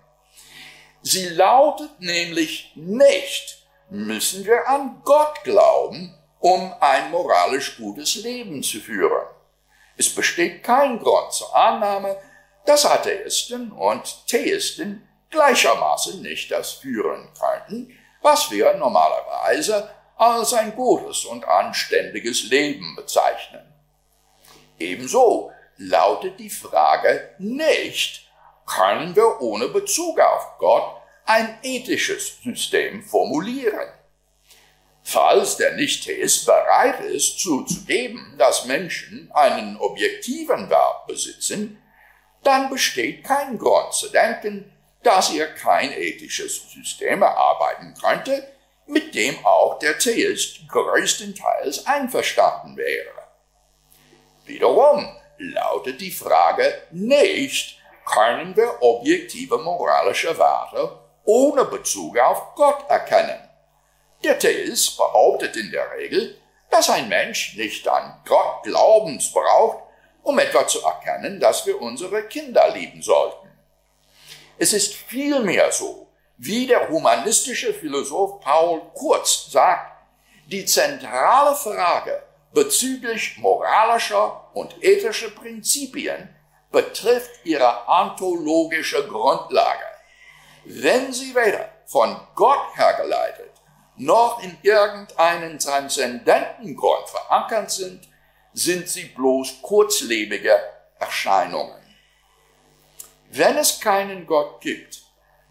Sie 1.03 1.29
lautet 1.29 2.01
nämlich 2.01 2.73
nicht, 2.75 3.67
müssen 3.91 4.45
wir 4.45 4.67
an 4.69 5.01
Gott 5.05 5.45
glauben, 5.45 6.15
um 6.41 6.73
ein 6.81 7.11
moralisch 7.11 7.77
gutes 7.77 8.17
Leben 8.17 8.63
zu 8.63 8.81
führen. 8.81 9.27
Es 9.97 10.15
besteht 10.15 10.63
kein 10.63 10.99
Grund 10.99 11.33
zur 11.33 11.55
Annahme, 11.55 12.17
dass 12.69 12.85
Atheisten 12.85 13.73
und 13.73 14.27
Theisten 14.27 15.09
gleichermaßen 15.31 16.21
nicht 16.21 16.51
das 16.51 16.73
führen 16.73 17.31
könnten, 17.41 17.99
was 18.21 18.51
wir 18.51 18.75
normalerweise 18.75 19.89
als 20.17 20.53
ein 20.53 20.77
gutes 20.77 21.25
und 21.25 21.47
anständiges 21.49 22.51
Leben 22.51 22.95
bezeichnen. 22.95 23.73
Ebenso 24.79 25.51
lautet 25.79 26.39
die 26.39 26.51
Frage 26.51 27.35
nicht, 27.39 28.29
können 28.67 29.17
wir 29.17 29.41
ohne 29.41 29.69
Bezug 29.69 30.21
auf 30.21 30.59
Gott 30.59 31.01
ein 31.25 31.59
ethisches 31.63 32.39
System 32.43 33.03
formulieren. 33.03 33.89
Falls 35.03 35.57
der 35.57 35.73
Nicht-Theist 35.73 36.45
bereit 36.45 37.01
ist 37.01 37.41
zuzugeben, 37.41 38.35
dass 38.37 38.67
Menschen 38.67 39.31
einen 39.33 39.79
objektiven 39.79 40.69
Wert 40.69 41.07
besitzen, 41.07 41.83
dann 42.49 42.71
besteht 42.71 43.25
kein 43.25 43.59
Grund 43.59 43.93
zu 43.93 44.09
denken, 44.09 44.73
dass 45.03 45.35
er 45.35 45.55
kein 45.55 45.93
ethisches 45.93 46.63
System 46.73 47.21
erarbeiten 47.21 47.95
könnte, 48.01 48.49
mit 48.87 49.15
dem 49.15 49.45
auch 49.45 49.79
der 49.79 49.99
Theist 49.99 50.67
größtenteils 50.67 51.87
einverstanden 51.87 52.75
wäre. 52.79 53.29
Wiederum 54.47 55.15
lautet 55.37 56.01
die 56.01 56.11
Frage 56.11 56.73
nicht, 56.91 57.79
können 58.07 58.57
wir 58.57 58.83
objektive 58.83 59.59
moralische 59.59 60.37
Werte 60.39 60.99
ohne 61.25 61.67
Bezug 61.67 62.17
auf 62.19 62.55
Gott 62.55 62.89
erkennen. 62.89 63.47
Der 64.25 64.39
Theist 64.39 64.97
behauptet 64.97 65.55
in 65.55 65.71
der 65.71 65.93
Regel, 65.99 66.39
dass 66.71 66.89
ein 66.89 67.11
Mensch 67.11 67.57
nicht 67.59 67.87
an 67.87 68.23
Gott 68.25 68.63
Glaubens 68.63 69.31
braucht, 69.31 69.88
um 70.29 70.39
etwa 70.39 70.67
zu 70.67 70.83
erkennen, 70.83 71.41
dass 71.41 71.67
wir 71.67 71.81
unsere 71.81 72.25
Kinder 72.25 72.71
lieben 72.75 73.03
sollten. 73.03 73.49
Es 74.59 74.73
ist 74.73 74.95
vielmehr 74.95 75.73
so, 75.73 76.09
wie 76.37 76.67
der 76.67 76.89
humanistische 76.89 77.73
Philosoph 77.73 78.41
Paul 78.41 78.83
Kurz 78.95 79.51
sagt, 79.51 79.93
die 80.47 80.65
zentrale 80.65 81.55
Frage 81.57 82.23
bezüglich 82.53 83.39
moralischer 83.39 84.49
und 84.55 84.83
ethischer 84.83 85.31
Prinzipien 85.31 86.29
betrifft 86.71 87.31
ihre 87.45 87.89
ontologische 87.89 89.07
Grundlage. 89.09 89.85
Wenn 90.65 91.13
sie 91.13 91.35
weder 91.35 91.71
von 91.87 92.21
Gott 92.35 92.77
hergeleitet 92.77 93.53
noch 93.97 94.43
in 94.43 94.57
irgendeinen 94.63 95.59
transzendenten 95.59 96.77
Grund 96.77 97.09
verankert 97.09 97.71
sind, 97.71 98.09
sind 98.53 98.89
sie 98.89 99.05
bloß 99.05 99.63
kurzlebige 99.63 100.59
Erscheinungen. 100.99 101.83
Wenn 103.31 103.57
es 103.57 103.81
keinen 103.81 104.27
Gott 104.27 104.61
gibt, 104.61 105.03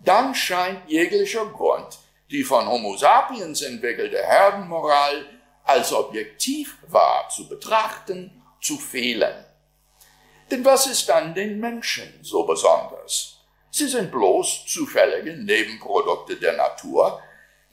dann 0.04 0.34
scheint 0.34 0.90
jeglicher 0.90 1.46
Grund, 1.46 2.00
die 2.30 2.44
von 2.44 2.68
Homo 2.68 2.98
sapiens 2.98 3.62
entwickelte 3.62 4.18
Herdenmoral 4.18 5.26
als 5.64 5.94
objektiv 5.94 6.78
wahr 6.88 7.30
zu 7.30 7.48
betrachten, 7.48 8.42
zu 8.62 8.78
fehlen. 8.78 9.46
Denn 10.50 10.64
was 10.64 10.88
ist 10.88 11.10
an 11.12 11.34
den 11.34 11.60
Menschen 11.60 12.20
so 12.22 12.44
besonders? 12.44 13.38
Sie 13.70 13.88
sind 13.88 14.12
bloß 14.12 14.66
zufällige 14.66 15.34
Nebenprodukte 15.34 16.38
der 16.38 16.54
Natur, 16.54 17.22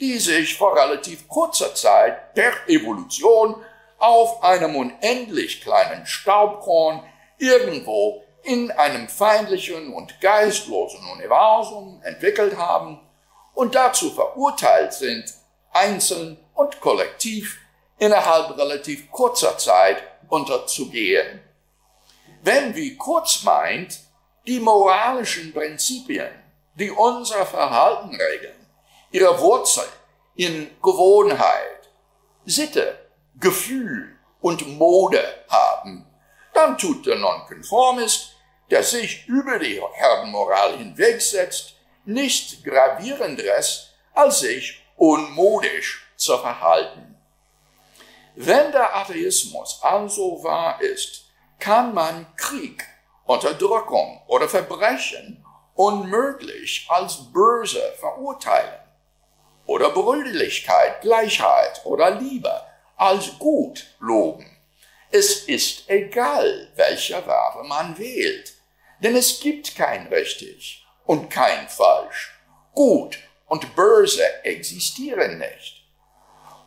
die 0.01 0.19
sich 0.19 0.57
vor 0.57 0.77
relativ 0.77 1.29
kurzer 1.29 1.75
Zeit 1.75 2.35
per 2.35 2.53
Evolution 2.69 3.63
auf 4.05 4.45
einem 4.45 4.77
unendlich 4.77 5.63
kleinen 5.63 6.05
Staubkorn 6.05 7.03
irgendwo 7.39 8.23
in 8.43 8.71
einem 8.71 9.09
feindlichen 9.09 9.95
und 9.95 10.21
geistlosen 10.21 11.01
Universum 11.11 12.03
entwickelt 12.05 12.59
haben 12.59 13.01
und 13.55 13.75
dazu 13.75 14.11
verurteilt 14.11 14.93
sind, 14.93 15.25
einzeln 15.73 16.37
und 16.53 16.83
kollektiv 16.83 17.59
innerhalb 17.99 18.59
relativ 18.59 19.11
kurzer 19.11 19.57
Zeit 19.57 20.03
unterzugehen. 20.29 21.41
Wenn, 22.43 22.77
wie 22.77 22.97
Kurz 22.97 23.43
meint, 23.43 24.01
die 24.47 24.61
moralischen 24.61 25.55
Prinzipien, 25.55 26.29
die 26.75 26.91
unser 26.91 27.47
Verhalten 27.47 28.15
regeln, 28.15 28.67
ihre 29.13 29.41
Wurzel 29.41 29.89
in 30.35 30.71
Gewohnheit, 30.83 31.89
Sitte, 32.45 33.04
Gefühl 33.41 34.17
und 34.41 34.79
Mode 34.79 35.23
haben, 35.49 36.07
dann 36.53 36.79
tut 36.79 37.07
der 37.07 37.17
Nonkonformist, 37.17 38.37
der 38.71 38.83
sich 38.83 39.27
über 39.27 39.59
die 39.59 39.81
Herdenmoral 39.93 40.79
hinwegsetzt, 40.79 41.75
nichts 42.05 42.63
gravierenderes, 42.63 43.91
als 44.15 44.41
sich 44.41 44.83
unmodisch 44.97 46.07
zu 46.17 46.39
verhalten. 46.39 47.17
Wenn 48.37 48.73
der 48.73 48.97
Atheismus 48.97 49.79
also 49.83 50.43
wahr 50.43 50.81
ist, 50.81 51.27
kann 51.59 51.95
man 51.95 52.27
Krieg, 52.37 52.85
Unterdrückung 53.25 54.23
oder 54.27 54.49
Verbrechen 54.49 55.45
unmöglich 55.75 56.87
als 56.89 57.33
böse 57.33 57.83
verurteilen 57.99 58.81
oder 59.67 59.91
Brüderlichkeit, 59.91 61.01
Gleichheit 61.01 61.81
oder 61.85 62.11
Liebe 62.11 62.61
als 62.97 63.39
gut 63.39 63.87
loben. 64.01 64.51
Es 65.11 65.45
ist 65.45 65.89
egal, 65.89 66.69
welche 66.75 67.27
Ware 67.27 67.65
man 67.65 67.97
wählt, 67.99 68.53
denn 69.01 69.15
es 69.15 69.41
gibt 69.41 69.77
kein 69.77 70.09
richtig 70.09 70.85
und 71.05 71.31
kein 71.31 71.69
falsch. 71.69 72.35
Gut 72.75 73.19
und 73.47 73.77
böse 73.77 74.25
existieren 74.45 75.39
nicht. 75.39 75.85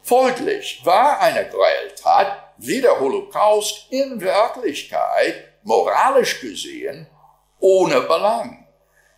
Folglich 0.02 0.80
war 0.86 1.20
eine 1.20 1.50
Gräueltat 1.50 2.54
wie 2.58 2.80
der 2.80 3.00
Holocaust 3.00 3.92
in 3.92 4.22
Wirklichkeit, 4.22 5.54
moralisch 5.64 6.40
gesehen, 6.40 7.08
ohne 7.60 8.02
Belang. 8.02 8.66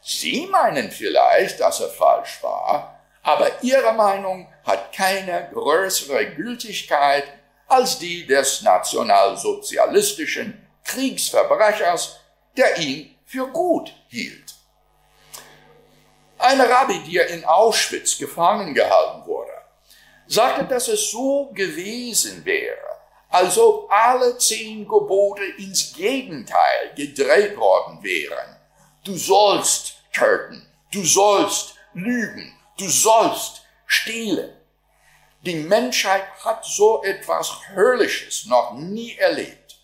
Sie 0.01 0.47
meinen 0.47 0.89
vielleicht, 0.89 1.59
dass 1.59 1.81
er 1.81 1.89
falsch 1.89 2.41
war, 2.41 2.98
aber 3.23 3.63
Ihre 3.63 3.93
Meinung 3.93 4.47
hat 4.63 4.93
keine 4.93 5.49
größere 5.53 6.35
Gültigkeit 6.35 7.25
als 7.67 7.99
die 7.99 8.25
des 8.25 8.63
nationalsozialistischen 8.63 10.65
Kriegsverbrechers, 10.83 12.19
der 12.57 12.77
ihn 12.77 13.15
für 13.25 13.47
gut 13.47 13.93
hielt. 14.07 14.55
Ein 16.39 16.61
Rabbi, 16.61 16.99
der 17.11 17.27
in 17.27 17.45
Auschwitz 17.45 18.17
gefangen 18.17 18.73
gehalten 18.73 19.27
wurde, 19.27 19.51
sagte, 20.25 20.65
dass 20.65 20.87
es 20.87 21.11
so 21.11 21.51
gewesen 21.53 22.43
wäre, 22.45 22.77
als 23.29 23.57
ob 23.57 23.91
alle 23.91 24.37
zehn 24.37 24.87
Gebote 24.87 25.43
ins 25.57 25.93
Gegenteil 25.93 26.93
gedreht 26.95 27.57
worden 27.57 28.01
wären. 28.01 28.55
Du 29.03 29.15
sollst 29.15 29.95
töten, 30.13 30.65
du 30.91 31.03
sollst 31.03 31.75
lügen, 31.93 32.53
du 32.79 32.87
sollst 32.87 33.63
stehlen. 33.85 34.55
Die 35.41 35.55
Menschheit 35.55 36.25
hat 36.43 36.65
so 36.65 37.03
etwas 37.03 37.51
Höllisches 37.73 38.45
noch 38.45 38.73
nie 38.73 39.15
erlebt. 39.15 39.79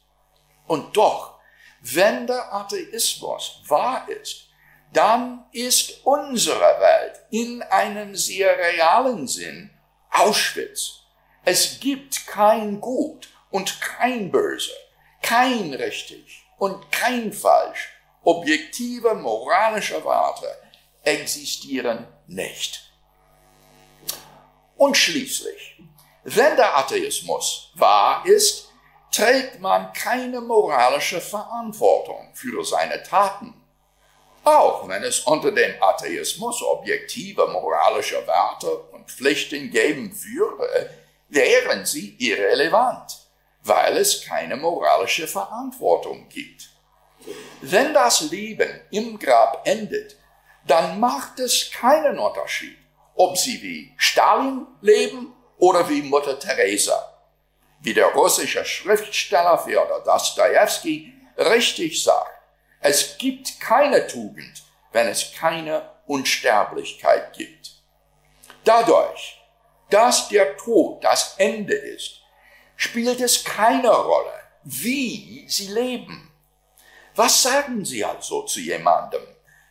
Und 0.67 0.97
doch, 0.97 1.39
wenn 1.81 2.27
der 2.27 2.53
Atheismus 2.53 3.61
wahr 3.67 4.07
ist, 4.09 4.47
dann 4.91 5.45
ist 5.51 6.05
unsere 6.05 6.59
Welt 6.59 7.19
in 7.29 7.61
einem 7.63 8.15
sehr 8.15 8.57
realen 8.57 9.27
Sinn 9.27 9.71
Auschwitz. 10.09 11.01
Es 11.43 11.79
gibt 11.79 12.27
kein 12.27 12.81
Gut 12.81 13.29
und 13.51 13.79
kein 13.81 14.31
Böse, 14.31 14.71
kein 15.21 15.73
richtig 15.73 16.45
und 16.57 16.91
kein 16.91 17.31
falsch. 17.31 17.89
Objektive 18.23 19.13
moralische 19.13 20.03
Werte 20.03 20.47
existieren 21.03 22.07
nicht. 22.27 22.84
Und 24.85 24.95
schließlich, 24.95 25.77
wenn 26.25 26.55
der 26.57 26.77
Atheismus 26.77 27.71
wahr 27.73 28.23
ist, 28.23 28.69
trägt 29.11 29.59
man 29.59 29.91
keine 29.93 30.41
moralische 30.41 31.19
Verantwortung 31.19 32.29
für 32.35 32.63
seine 32.63 33.01
Taten. 33.01 33.55
Auch 34.43 34.87
wenn 34.87 35.01
es 35.01 35.21
unter 35.21 35.51
dem 35.51 35.73
Atheismus 35.81 36.61
objektive 36.61 37.47
moralische 37.47 38.27
Werte 38.27 38.77
und 38.93 39.09
Pflichten 39.09 39.71
geben 39.71 40.15
würde, 40.23 40.91
wären 41.29 41.83
sie 41.83 42.15
irrelevant 42.19 43.25
weil 43.67 43.97
es 43.97 44.23
keine 44.23 44.57
moralische 44.57 45.27
Verantwortung 45.27 46.29
gibt. 46.29 46.69
Wenn 47.61 47.95
das 47.95 48.29
Leben 48.29 48.69
im 48.91 49.17
Grab 49.17 49.67
endet, 49.67 50.17
dann 50.67 50.99
macht 50.99 51.39
es 51.39 51.71
keinen 51.71 52.19
Unterschied, 52.19 52.77
ob 53.15 53.37
sie 53.37 53.61
wie 53.61 53.93
Stalin 53.97 54.67
leben 54.81 55.33
oder 55.57 55.87
wie 55.89 56.01
Mutter 56.01 56.37
Teresa. 56.37 57.11
Wie 57.81 57.93
der 57.93 58.07
russische 58.07 58.65
Schriftsteller 58.65 59.57
Fyodor 59.57 60.03
Dostoevsky 60.03 61.13
richtig 61.37 62.03
sagt, 62.03 62.31
es 62.79 63.17
gibt 63.17 63.59
keine 63.59 64.05
Tugend, 64.07 64.63
wenn 64.91 65.07
es 65.07 65.33
keine 65.33 65.89
Unsterblichkeit 66.07 67.33
gibt. 67.33 67.71
Dadurch, 68.63 69.41
dass 69.89 70.27
der 70.29 70.57
Tod 70.57 71.03
das 71.03 71.35
Ende 71.37 71.73
ist, 71.73 72.21
spielt 72.75 73.21
es 73.21 73.43
keine 73.43 73.89
Rolle, 73.89 74.33
wie 74.63 75.45
sie 75.47 75.67
leben. 75.67 76.31
Was 77.15 77.43
sagen 77.43 77.85
Sie 77.85 78.03
also 78.03 78.43
zu 78.43 78.59
jemandem, 78.59 79.21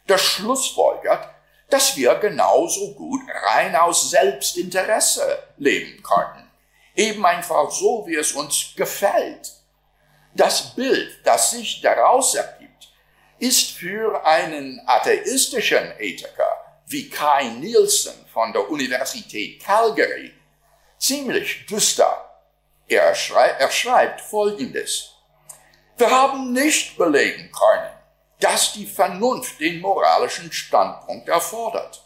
der 0.09 0.19
schlussfolgert, 0.19 1.34
dass 1.75 1.97
wir 1.97 2.15
genauso 2.15 2.95
gut 2.95 3.23
rein 3.47 3.75
aus 3.75 4.09
Selbstinteresse 4.11 5.43
leben 5.57 6.01
können? 6.05 6.49
Eben 6.95 7.27
einfach 7.27 7.69
so, 7.73 8.07
wie 8.07 8.15
es 8.15 8.31
uns 8.31 8.75
gefällt. 8.77 9.51
Das 10.37 10.73
Bild, 10.77 11.19
das 11.25 11.51
sich 11.51 11.81
daraus 11.81 12.37
ergibt, 12.37 12.93
ist 13.41 13.73
für 13.73 14.25
einen 14.25 14.81
atheistischen 14.87 15.99
Ethiker 15.99 16.79
wie 16.87 17.11
Kai 17.11 17.49
Nielsen 17.49 18.25
von 18.33 18.53
der 18.53 18.71
Universität 18.71 19.61
Calgary 19.61 20.33
ziemlich 20.97 21.67
düster 21.67 22.31
er, 22.87 23.17
schrei 23.17 23.49
er 23.49 23.73
schreibt 23.73 24.21
Folgendes. 24.21 25.11
Wir 25.97 26.09
haben 26.09 26.53
nicht 26.53 26.97
belegen 26.97 27.51
können, 27.51 27.94
dass 28.41 28.73
die 28.73 28.87
Vernunft 28.87 29.61
den 29.61 29.81
moralischen 29.81 30.53
Standpunkt 30.53 31.29
erfordert 31.29 32.03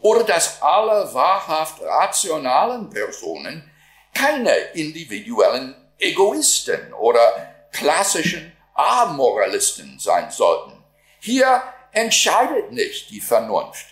oder 0.00 0.24
dass 0.24 0.60
alle 0.62 1.12
wahrhaft 1.12 1.80
rationalen 1.82 2.88
Personen 2.90 3.70
keine 4.14 4.54
individuellen 4.74 5.74
Egoisten 5.98 6.92
oder 6.94 7.54
klassischen 7.72 8.52
Amoralisten 8.74 9.98
sein 9.98 10.30
sollten. 10.30 10.72
Hier 11.20 11.62
entscheidet 11.92 12.72
nicht 12.72 13.10
die 13.10 13.20
Vernunft. 13.20 13.86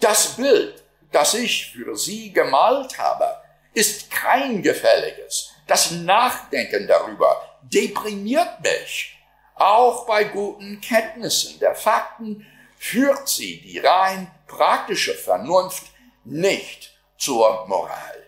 Das 0.00 0.36
Bild, 0.36 0.82
das 1.12 1.34
ich 1.34 1.72
für 1.72 1.96
Sie 1.96 2.32
gemalt 2.32 2.98
habe, 2.98 3.36
ist 3.74 4.10
kein 4.10 4.62
gefälliges. 4.62 5.52
Das 5.66 5.90
Nachdenken 5.90 6.86
darüber 6.86 7.58
deprimiert 7.62 8.60
mich. 8.60 9.18
Auch 9.54 10.06
bei 10.06 10.24
guten 10.24 10.80
Kenntnissen 10.80 11.58
der 11.60 11.74
Fakten 11.74 12.46
führt 12.78 13.28
sie 13.28 13.60
die 13.60 13.78
rein 13.78 14.30
praktische 14.46 15.14
Vernunft 15.14 15.84
nicht 16.24 16.92
zur 17.16 17.66
Moral. 17.66 18.26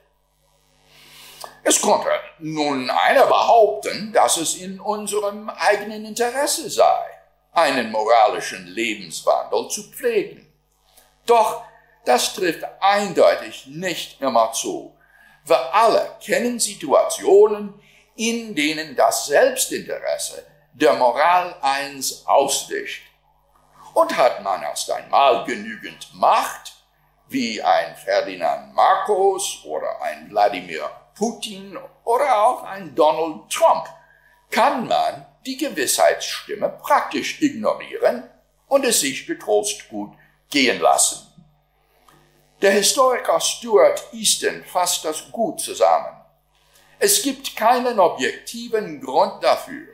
Es 1.62 1.80
konnte 1.80 2.10
nun 2.38 2.90
einer 2.90 3.26
behaupten, 3.26 4.12
dass 4.12 4.36
es 4.36 4.56
in 4.56 4.78
unserem 4.78 5.48
eigenen 5.48 6.04
Interesse 6.04 6.68
sei, 6.68 7.04
einen 7.52 7.90
moralischen 7.90 8.66
Lebenswandel 8.66 9.68
zu 9.68 9.82
pflegen. 9.90 10.52
Doch 11.26 11.62
das 12.04 12.34
trifft 12.34 12.64
eindeutig 12.80 13.66
nicht 13.66 14.20
immer 14.20 14.52
zu. 14.52 14.94
Wir 15.46 15.74
alle 15.74 16.16
kennen 16.22 16.60
Situationen, 16.60 17.74
in 18.14 18.54
denen 18.54 18.94
das 18.94 19.26
Selbstinteresse 19.26 20.44
der 20.74 20.94
Moral 20.94 21.54
eins 21.62 22.26
auswischt. 22.26 23.02
Und 23.94 24.16
hat 24.16 24.42
man 24.42 24.62
erst 24.62 24.90
einmal 24.90 25.44
genügend 25.44 26.08
Macht, 26.14 26.72
wie 27.28 27.62
ein 27.62 27.94
Ferdinand 27.96 28.74
Marcos 28.74 29.60
oder 29.64 30.02
ein 30.02 30.30
Wladimir 30.30 30.90
Putin 31.16 31.78
oder 32.02 32.44
auch 32.44 32.64
ein 32.64 32.94
Donald 32.94 33.48
Trump, 33.50 33.88
kann 34.50 34.88
man 34.88 35.26
die 35.46 35.56
Gewissheitsstimme 35.56 36.68
praktisch 36.82 37.40
ignorieren 37.40 38.28
und 38.66 38.84
es 38.84 39.00
sich 39.00 39.26
getrost 39.26 39.88
gut 39.88 40.12
gehen 40.50 40.80
lassen. 40.80 41.28
Der 42.60 42.72
Historiker 42.72 43.40
Stuart 43.40 44.02
Easton 44.12 44.64
fasst 44.64 45.04
das 45.04 45.30
gut 45.30 45.60
zusammen. 45.60 46.20
Es 46.98 47.22
gibt 47.22 47.54
keinen 47.54 48.00
objektiven 48.00 49.00
Grund 49.00 49.42
dafür, 49.44 49.93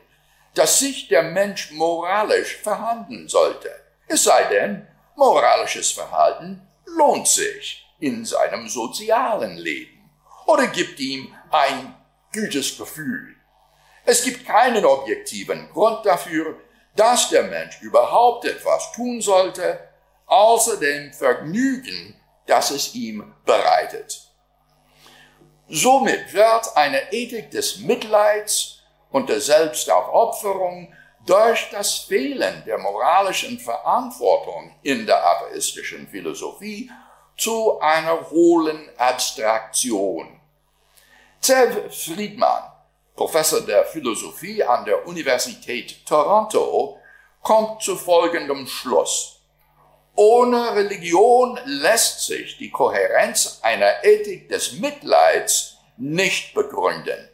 dass 0.54 0.78
sich 0.78 1.08
der 1.08 1.22
Mensch 1.22 1.70
moralisch 1.72 2.56
verhalten 2.56 3.28
sollte. 3.28 3.70
Es 4.06 4.24
sei 4.24 4.44
denn, 4.44 4.86
moralisches 5.16 5.92
Verhalten 5.92 6.66
lohnt 6.86 7.28
sich 7.28 7.86
in 8.00 8.24
seinem 8.24 8.68
sozialen 8.68 9.56
Leben 9.56 10.10
oder 10.46 10.66
gibt 10.66 10.98
ihm 10.98 11.34
ein 11.50 11.94
gutes 12.32 12.76
Gefühl. 12.76 13.36
Es 14.04 14.24
gibt 14.24 14.46
keinen 14.46 14.84
objektiven 14.84 15.70
Grund 15.70 16.04
dafür, 16.04 16.56
dass 16.96 17.28
der 17.28 17.44
Mensch 17.44 17.80
überhaupt 17.82 18.44
etwas 18.44 18.92
tun 18.92 19.20
sollte, 19.20 19.78
außer 20.26 20.78
dem 20.78 21.12
Vergnügen, 21.12 22.20
das 22.46 22.70
es 22.70 22.94
ihm 22.94 23.32
bereitet. 23.44 24.22
Somit 25.68 26.32
wird 26.32 26.76
eine 26.76 27.12
Ethik 27.12 27.50
des 27.52 27.78
Mitleids 27.78 28.79
und 29.10 29.28
der 29.28 29.40
Selbstaufopferung 29.40 30.92
durch 31.26 31.68
das 31.70 31.98
Fehlen 31.98 32.62
der 32.66 32.78
moralischen 32.78 33.58
Verantwortung 33.58 34.74
in 34.82 35.06
der 35.06 35.24
atheistischen 35.24 36.08
Philosophie 36.08 36.90
zu 37.36 37.80
einer 37.80 38.30
hohlen 38.30 38.90
Abstraktion. 38.96 40.40
Zev 41.40 41.94
Friedman, 41.94 42.64
Professor 43.16 43.62
der 43.62 43.84
Philosophie 43.84 44.62
an 44.62 44.84
der 44.84 45.06
Universität 45.06 46.04
Toronto, 46.06 46.98
kommt 47.42 47.82
zu 47.82 47.96
folgendem 47.96 48.66
Schluss. 48.66 49.40
Ohne 50.14 50.74
Religion 50.74 51.58
lässt 51.64 52.26
sich 52.26 52.58
die 52.58 52.70
Kohärenz 52.70 53.60
einer 53.62 54.04
Ethik 54.04 54.50
des 54.50 54.72
Mitleids 54.72 55.78
nicht 55.96 56.52
begründen. 56.52 57.29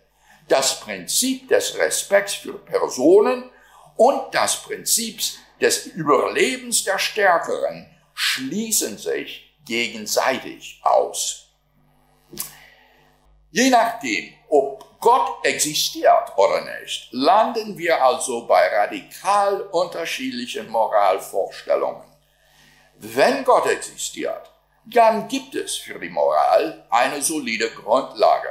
Das 0.49 0.81
Prinzip 0.81 1.49
des 1.49 1.77
Respekts 1.77 2.35
für 2.35 2.59
Personen 2.59 3.51
und 3.97 4.35
das 4.35 4.63
Prinzip 4.63 5.21
des 5.61 5.87
Überlebens 5.87 6.85
der 6.85 6.99
Stärkeren 6.99 7.91
schließen 8.15 8.99
sich 8.99 9.57
gegenseitig 9.65 10.81
aus. 10.83 11.49
Je 13.51 13.71
nachdem, 13.71 14.35
ob 14.49 15.01
Gott 15.01 15.45
existiert 15.45 16.37
oder 16.37 16.63
nicht, 16.81 17.09
landen 17.13 17.77
wir 17.79 18.03
also 18.03 18.47
bei 18.47 18.69
radikal 18.69 19.61
unterschiedlichen 19.63 20.69
Moralvorstellungen. 20.69 22.03
Wenn 22.99 23.45
Gott 23.45 23.67
existiert, 23.67 24.51
dann 24.85 25.29
gibt 25.29 25.55
es 25.55 25.77
für 25.77 25.99
die 25.99 26.09
Moral 26.09 26.87
eine 26.91 27.21
solide 27.23 27.71
Grundlage. 27.71 28.49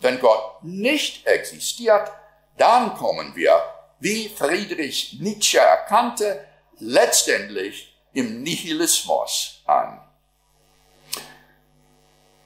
Wenn 0.00 0.20
Gott 0.20 0.62
nicht 0.62 1.26
existiert, 1.26 2.10
dann 2.56 2.94
kommen 2.94 3.34
wir, 3.34 3.62
wie 3.98 4.28
Friedrich 4.28 5.18
Nietzsche 5.20 5.58
erkannte, 5.58 6.46
letztendlich 6.78 7.96
im 8.12 8.42
Nihilismus 8.42 9.62
an. 9.66 10.00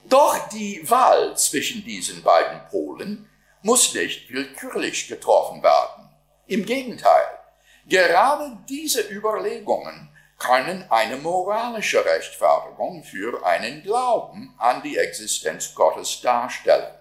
Doch 0.05 0.49
die 0.49 0.89
Wahl 0.91 1.37
zwischen 1.37 1.85
diesen 1.85 2.23
beiden 2.23 2.67
Polen 2.69 3.29
muss 3.63 3.95
nicht 3.95 4.33
willkürlich 4.33 5.07
getroffen 5.09 5.63
werden. 5.63 6.09
Im 6.47 6.65
Gegenteil, 6.65 7.27
gerade 7.87 8.59
diese 8.69 9.03
Überlegungen 9.03 10.09
können 10.39 10.85
eine 10.91 11.17
moralische 11.17 12.05
Rechtfertigung 12.05 13.05
für 13.05 13.47
einen 13.47 13.83
Glauben 13.83 14.55
an 14.59 14.83
die 14.83 14.97
Existenz 14.97 15.75
Gottes 15.75 16.21
darstellen. 16.23 16.95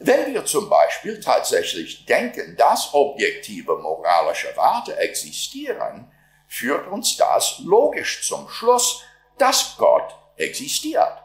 Wenn 0.00 0.32
wir 0.32 0.44
zum 0.44 0.68
Beispiel 0.68 1.18
tatsächlich 1.18 2.06
denken, 2.06 2.56
dass 2.56 2.94
objektive 2.94 3.76
moralische 3.78 4.56
Werte 4.56 4.96
existieren, 4.96 6.10
führt 6.46 6.86
uns 6.86 7.16
das 7.16 7.58
logisch 7.64 8.26
zum 8.26 8.48
Schluss, 8.48 9.02
dass 9.38 9.76
Gott 9.76 10.14
existiert. 10.36 11.18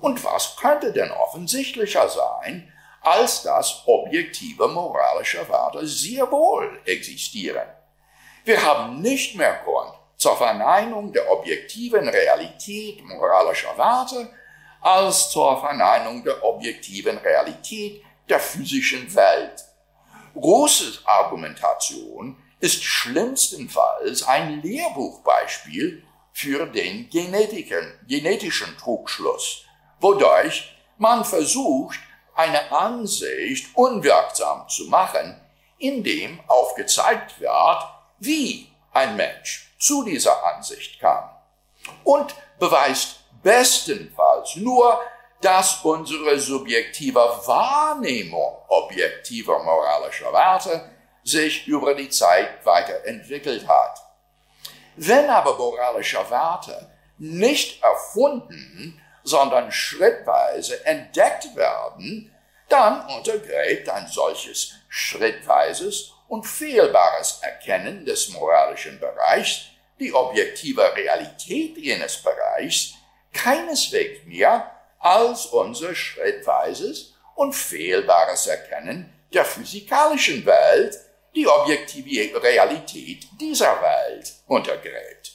Und 0.00 0.22
was 0.22 0.56
könnte 0.56 0.92
denn 0.92 1.10
offensichtlicher 1.10 2.08
sein, 2.10 2.70
als 3.00 3.42
dass 3.42 3.82
objektive 3.86 4.68
moralische 4.68 5.48
Werte 5.48 5.86
sehr 5.86 6.30
wohl 6.30 6.80
existieren? 6.84 7.66
Wir 8.44 8.62
haben 8.62 9.00
nicht 9.00 9.34
mehr 9.36 9.60
Grund 9.64 9.94
zur 10.18 10.36
Verneinung 10.36 11.10
der 11.12 11.30
objektiven 11.32 12.06
Realität 12.06 13.02
moralischer 13.02 13.76
Werte 13.78 14.28
als 14.84 15.30
zur 15.30 15.60
Verneinung 15.60 16.22
der 16.22 16.44
objektiven 16.44 17.18
Realität 17.18 18.02
der 18.28 18.38
physischen 18.38 19.14
Welt. 19.14 19.64
Große 20.34 21.00
Argumentation 21.04 22.36
ist 22.60 22.82
schlimmstenfalls 22.82 24.22
ein 24.22 24.62
Lehrbuchbeispiel 24.62 26.04
für 26.32 26.66
den 26.66 27.08
genetischen 27.10 28.76
Trugschluss 28.78 29.64
wodurch 30.04 30.76
man 30.98 31.24
versucht, 31.24 31.98
eine 32.34 32.70
Ansicht 32.70 33.74
unwirksam 33.74 34.68
zu 34.68 34.84
machen, 34.84 35.40
indem 35.78 36.40
aufgezeigt 36.46 37.40
wird, 37.40 37.82
wie 38.18 38.68
ein 38.92 39.16
Mensch 39.16 39.74
zu 39.78 40.04
dieser 40.04 40.44
Ansicht 40.44 41.00
kam. 41.00 41.30
Und 42.04 42.34
beweist 42.58 43.23
bestenfalls 43.44 44.56
nur, 44.56 45.00
dass 45.40 45.84
unsere 45.84 46.38
subjektive 46.40 47.20
Wahrnehmung 47.20 48.56
objektiver 48.68 49.62
moralischer 49.62 50.32
Werte 50.32 50.90
sich 51.22 51.66
über 51.68 51.94
die 51.94 52.08
Zeit 52.08 52.64
weiterentwickelt 52.64 53.68
hat. 53.68 54.00
Wenn 54.96 55.28
aber 55.28 55.56
moralische 55.56 56.18
Werte 56.30 56.90
nicht 57.18 57.82
erfunden, 57.82 59.00
sondern 59.22 59.70
schrittweise 59.70 60.84
entdeckt 60.86 61.54
werden, 61.54 62.34
dann 62.68 63.06
untergräbt 63.08 63.88
ein 63.88 64.06
solches 64.06 64.72
schrittweises 64.88 66.12
und 66.28 66.44
fehlbares 66.44 67.40
Erkennen 67.42 68.04
des 68.04 68.30
moralischen 68.30 68.98
Bereichs 68.98 69.66
die 70.00 70.12
objektive 70.12 70.94
Realität 70.96 71.76
jenes 71.76 72.16
Bereichs 72.22 72.94
keineswegs 73.34 74.24
mehr 74.24 74.70
als 74.98 75.46
unser 75.46 75.94
schrittweises 75.94 77.14
und 77.34 77.52
fehlbares 77.52 78.46
Erkennen 78.46 79.12
der 79.32 79.44
physikalischen 79.44 80.46
Welt, 80.46 80.96
die 81.34 81.46
objektive 81.46 82.42
Realität 82.42 83.26
dieser 83.40 83.82
Welt 83.82 84.32
untergräbt. 84.46 85.32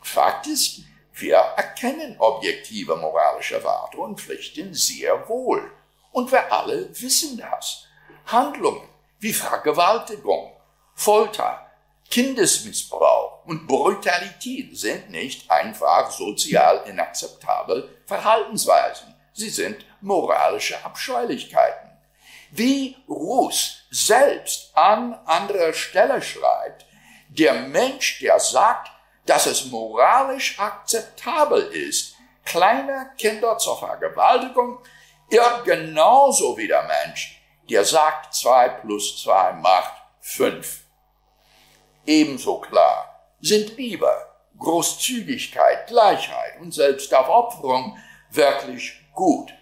Fakt 0.00 0.46
ist, 0.46 0.80
wir 1.14 1.36
erkennen 1.36 2.16
objektive 2.18 2.96
moralische 2.96 3.62
Werte 3.62 3.98
und 3.98 4.20
Pflichten 4.20 4.72
sehr 4.72 5.28
wohl. 5.28 5.70
Und 6.10 6.32
wir 6.32 6.50
alle 6.50 6.88
wissen 7.00 7.38
das. 7.38 7.86
Handlungen 8.26 8.88
wie 9.18 9.32
Vergewaltigung, 9.32 10.52
Folter, 10.94 11.70
Kindesmissbrauch 12.10 13.31
und 13.44 13.66
Brutalität 13.66 14.76
sind 14.78 15.10
nicht 15.10 15.50
einfach 15.50 16.10
sozial 16.10 16.82
inakzeptable 16.86 17.88
Verhaltensweisen. 18.06 19.14
Sie 19.32 19.50
sind 19.50 19.84
moralische 20.00 20.84
Abscheulichkeiten. 20.84 21.90
Wie 22.50 22.96
Russ 23.08 23.86
selbst 23.90 24.76
an 24.76 25.14
anderer 25.24 25.72
Stelle 25.72 26.20
schreibt, 26.20 26.86
der 27.28 27.54
Mensch, 27.54 28.20
der 28.20 28.38
sagt, 28.38 28.90
dass 29.24 29.46
es 29.46 29.66
moralisch 29.66 30.58
akzeptabel 30.58 31.62
ist, 31.72 32.14
kleine 32.44 33.10
Kinder 33.16 33.56
zur 33.56 33.78
Vergewaltigung, 33.78 34.78
irrt 35.30 35.64
genauso 35.64 36.56
wie 36.58 36.68
der 36.68 36.82
Mensch, 36.82 37.40
der 37.70 37.84
sagt, 37.84 38.34
zwei 38.34 38.68
plus 38.68 39.22
zwei 39.22 39.52
macht 39.52 39.94
fünf. 40.20 40.82
Ebenso 42.04 42.58
klar 42.58 43.11
sind 43.42 43.76
Liebe, 43.76 44.10
Großzügigkeit, 44.58 45.88
Gleichheit 45.88 46.60
und 46.60 46.72
Selbstaufopferung 46.72 47.98
wirklich 48.30 49.00
gut. 49.12 49.52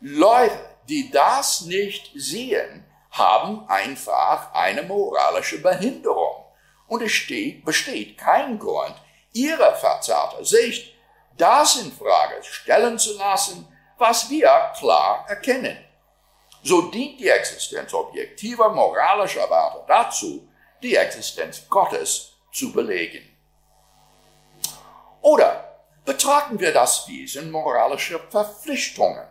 Leute, 0.00 0.58
die 0.88 1.10
das 1.10 1.60
nicht 1.62 2.10
sehen, 2.14 2.84
haben 3.10 3.68
einfach 3.68 4.52
eine 4.54 4.82
moralische 4.82 5.60
Behinderung. 5.60 6.44
Und 6.86 7.02
es 7.02 7.12
steht, 7.12 7.64
besteht 7.64 8.16
kein 8.16 8.58
Grund, 8.58 8.94
ihre 9.32 9.76
verzerrte 9.76 10.44
Sicht 10.44 10.94
das 11.36 11.76
in 11.76 11.92
Frage 11.92 12.42
stellen 12.42 12.98
zu 12.98 13.16
lassen, 13.16 13.68
was 13.98 14.28
wir 14.30 14.72
klar 14.76 15.24
erkennen. 15.28 15.76
So 16.62 16.82
dient 16.82 17.20
die 17.20 17.28
Existenz 17.28 17.94
objektiver 17.94 18.70
moralischer 18.70 19.48
Werte 19.48 19.84
dazu, 19.86 20.48
die 20.82 20.96
Existenz 20.96 21.68
Gottes 21.68 22.37
zu 22.58 22.72
belegen. 22.72 23.24
Oder 25.20 25.84
betrachten 26.04 26.58
wir 26.58 26.72
das 26.72 27.06
Wesen 27.06 27.50
moralischer 27.50 28.18
Verpflichtungen. 28.30 29.26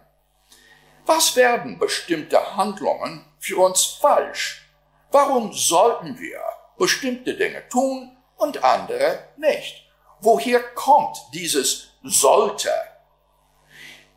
Was 1.06 1.36
werden 1.36 1.80
bestimmte 1.80 2.56
Handlungen 2.56 3.26
für 3.40 3.58
uns 3.58 3.84
falsch? 3.84 4.70
Warum 5.12 5.54
sollten 5.54 6.20
wir 6.20 6.40
bestimmte 6.78 7.36
Dinge 7.36 7.68
tun 7.70 8.16
und 8.36 8.64
andere 8.64 9.30
nicht? 9.38 9.90
Woher 10.20 10.62
kommt 10.62 11.18
dieses 11.34 11.90
sollte? 12.04 12.72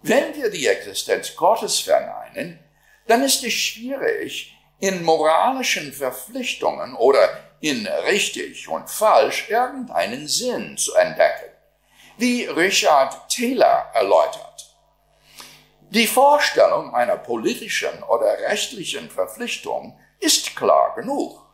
Wenn 0.03 0.35
wir 0.35 0.51
die 0.51 0.67
Existenz 0.67 1.35
Gottes 1.37 1.81
verneinen, 1.81 2.59
dann 3.07 3.23
ist 3.23 3.45
es 3.45 3.53
schwierig, 3.53 4.57
in 4.79 5.05
moralischen 5.05 5.93
Verpflichtungen 5.93 6.95
oder 6.95 7.50
in 7.61 7.87
richtig 7.87 8.69
und 8.69 8.89
falsch 8.89 9.49
irgendeinen 9.51 10.27
Sinn 10.27 10.77
zu 10.77 10.95
entdecken, 10.95 11.53
wie 12.17 12.47
Richard 12.47 13.29
Taylor 13.29 13.91
erläutert. 13.95 14.77
Die 15.91 16.07
Vorstellung 16.07 16.95
einer 16.95 17.17
politischen 17.17 18.03
oder 18.05 18.39
rechtlichen 18.49 19.11
Verpflichtung 19.11 19.99
ist 20.21 20.55
klar 20.57 20.95
genug. 20.95 21.45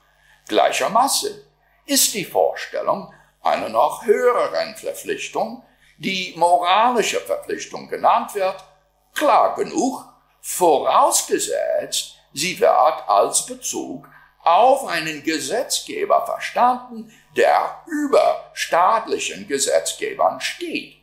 Gleichermaßen 0.48 1.42
ist 1.86 2.14
die 2.14 2.24
Vorstellung 2.24 3.12
einer 3.42 3.68
noch 3.68 4.04
höheren 4.04 4.76
Verpflichtung, 4.76 5.64
die 5.98 6.34
moralische 6.36 7.20
Verpflichtung 7.20 7.88
genannt 7.88 8.34
wird, 8.34 8.62
klar 9.14 9.54
genug, 9.54 10.04
vorausgesetzt, 10.40 12.16
sie 12.32 12.60
wird 12.60 13.08
als 13.08 13.46
Bezug 13.46 14.06
auf 14.46 14.86
einen 14.86 15.24
Gesetzgeber 15.24 16.24
verstanden, 16.24 17.12
der 17.36 17.82
über 17.86 18.50
staatlichen 18.54 19.48
Gesetzgebern 19.48 20.40
steht. 20.40 20.98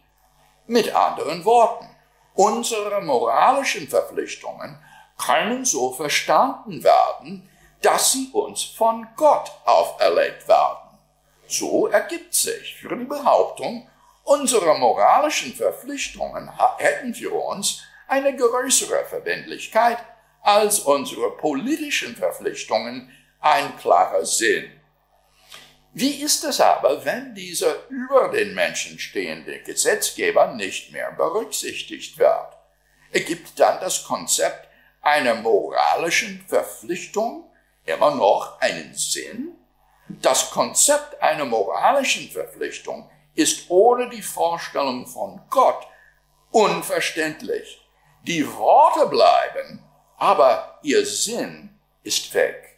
Mit 0.66 0.96
anderen 0.96 1.44
Worten, 1.44 1.90
unsere 2.36 3.02
moralischen 3.02 3.88
Verpflichtungen 3.90 4.80
können 5.18 5.66
so 5.66 5.92
verstanden 5.92 6.84
werden, 6.84 7.50
dass 7.82 8.14
sie 8.14 8.30
uns 8.32 8.64
von 8.64 9.06
Gott 9.18 9.52
auferlegt 9.66 10.48
werden. 10.48 10.98
So 11.48 11.88
ergibt 11.88 12.34
sich 12.34 12.76
für 12.76 12.96
die 12.96 13.04
Behauptung, 13.04 13.90
unsere 14.24 14.78
moralischen 14.78 15.54
Verpflichtungen 15.54 16.50
hätten 16.78 17.14
für 17.14 17.34
uns 17.34 17.84
eine 18.08 18.34
größere 18.36 19.04
Verbindlichkeit 19.04 19.98
als 20.42 20.80
unsere 20.80 21.32
politischen 21.32 22.16
Verpflichtungen 22.16 23.12
ein 23.44 23.78
klarer 23.78 24.26
Sinn. 24.26 24.72
Wie 25.92 26.24
ist 26.24 26.44
es 26.44 26.60
aber, 26.60 27.06
wenn 27.06 27.36
dieser 27.36 27.88
über 27.90 28.30
den 28.30 28.56
Menschen 28.56 28.98
stehende 28.98 29.60
Gesetzgeber 29.60 30.54
nicht 30.54 30.92
mehr 30.92 31.12
berücksichtigt 31.12 32.18
wird? 32.18 32.58
Ergibt 33.12 33.60
dann 33.60 33.80
das 33.80 34.06
Konzept 34.06 34.68
einer 35.02 35.36
moralischen 35.36 36.44
Verpflichtung 36.48 37.52
immer 37.86 38.16
noch 38.16 38.60
einen 38.62 38.96
Sinn? 38.96 39.56
Das 40.08 40.50
Konzept 40.50 41.22
einer 41.22 41.46
moralischen 41.46 42.30
Verpflichtung 42.32 43.10
ist 43.36 43.70
ohne 43.70 44.10
die 44.10 44.22
Vorstellung 44.22 45.06
von 45.06 45.42
Gott 45.50 45.86
unverständlich. 46.52 47.86
Die 48.24 48.48
Worte 48.56 49.08
bleiben, 49.08 49.84
aber 50.18 50.80
ihr 50.82 51.06
Sinn 51.06 51.78
ist 52.04 52.34
weg. 52.34 52.73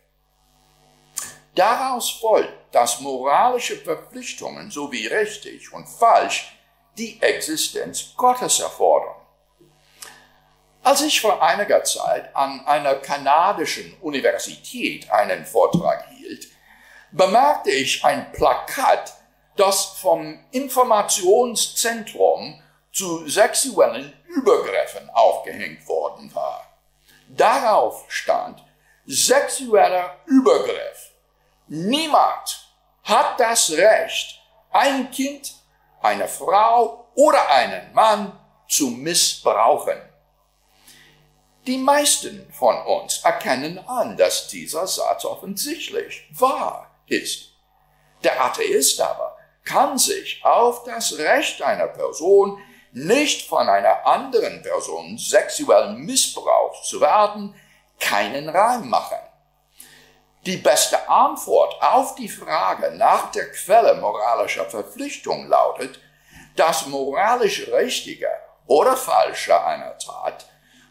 Daraus 1.56 2.10
folgt, 2.10 2.76
dass 2.76 3.00
moralische 3.00 3.78
Verpflichtungen 3.78 4.70
sowie 4.70 5.08
richtig 5.08 5.72
und 5.72 5.88
falsch 5.88 6.58
die 6.98 7.22
Existenz 7.22 8.13
Gottes 8.18 8.60
erfordern. 8.60 9.15
Als 10.84 11.02
ich 11.02 11.22
vor 11.22 11.41
einiger 11.41 11.84
Zeit 11.84 12.36
an 12.36 12.65
einer 12.68 12.96
kanadischen 12.96 13.96
Universität 14.02 15.10
einen 15.10 15.46
Vortrag 15.46 16.10
hielt, 16.10 16.50
bemerkte 17.12 17.72
ich 17.72 18.04
ein 18.04 18.34
Plakat, 18.34 19.13
das 19.56 19.86
vom 19.86 20.44
Informationszentrum 20.52 22.62
zu 22.91 23.26
sexuellen 23.28 24.12
Übergriffen 24.28 25.10
aufgehängt 25.12 25.88
worden 25.88 26.36
war. 26.36 26.78
Darauf 27.30 28.04
stand 28.10 28.62
sexueller 29.06 30.18
Übergriff. 30.26 31.14
Niemand 31.67 32.69
hat 33.04 33.39
das 33.39 33.71
Recht, 33.71 34.39
ein 34.71 35.10
Kind, 35.12 35.54
eine 36.01 36.28
Frau 36.28 37.08
oder 37.15 37.49
einen 37.49 37.93
Mann 37.93 38.39
zu 38.67 38.88
missbrauchen. 38.88 39.97
Die 41.65 41.78
meisten 41.78 42.51
von 42.51 42.80
uns 42.86 43.23
erkennen 43.23 43.80
an, 43.88 44.15
dass 44.15 44.47
dieser 44.47 44.86
Satz 44.86 45.25
offensichtlich 45.25 46.28
wahr 46.32 46.91
ist. 47.08 47.54
Der 48.23 48.43
Atheist 48.43 49.01
aber 49.01 49.36
kann 49.63 49.97
sich 49.97 50.45
auf 50.45 50.84
das 50.84 51.17
Recht 51.17 51.63
einer 51.63 51.88
Person 51.88 52.60
nicht 52.91 53.47
von 53.49 53.67
einer 53.67 54.06
anderen 54.06 54.62
Person 54.62 55.17
sexuell 55.17 55.93
missbraucht 55.93 56.86
zu 56.86 57.01
werden, 57.01 57.55
keinen 57.99 58.47
Reim 58.47 58.88
machen. 58.88 59.18
Die 60.46 60.58
beste 60.58 61.10
Antwort 61.10 61.82
auf 61.82 62.14
die 62.14 62.30
Frage 62.30 62.91
nach 62.96 63.32
der 63.32 63.52
Quelle 63.52 63.96
moralischer 63.96 64.66
Verpflichtung 64.66 65.48
lautet, 65.48 66.00
das 66.56 66.86
moralisch 66.86 67.68
Richtige 67.70 68.30
oder 68.68 68.96
Falsche 68.96 69.66
einer 69.66 69.98
Tat 69.98 70.46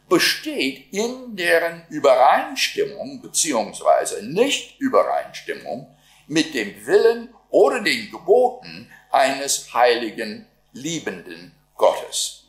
besteht 0.09 0.93
in 0.93 1.37
deren 1.37 1.87
Übereinstimmung 1.89 3.23
bzw. 3.23 4.23
Nicht-Übereinstimmung 4.23 5.97
mit 6.27 6.53
dem 6.53 6.87
Willen 6.87 7.33
oder 7.49 7.81
den 7.81 8.11
Geboten 8.11 8.91
eines 9.13 9.73
heiligen, 9.73 10.49
liebenden 10.73 11.55
Gottes. 11.77 12.44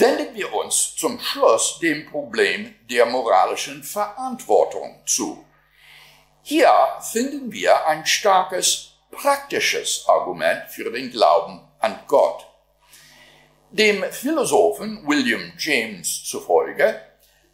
Wenden 0.00 0.32
wir 0.32 0.54
uns 0.54 0.94
zum 0.94 1.18
Schluss 1.18 1.80
dem 1.80 2.06
Problem 2.08 2.72
der 2.88 3.04
moralischen 3.04 3.82
Verantwortung 3.82 5.02
zu. 5.04 5.44
Hier 6.40 6.72
finden 7.00 7.50
wir 7.50 7.84
ein 7.84 8.06
starkes 8.06 8.92
praktisches 9.10 10.04
Argument 10.06 10.68
für 10.68 10.92
den 10.92 11.10
Glauben 11.10 11.66
an 11.80 11.98
Gott. 12.06 12.46
Dem 13.72 14.04
Philosophen 14.12 15.04
William 15.04 15.52
James 15.58 16.22
zufolge 16.22 17.00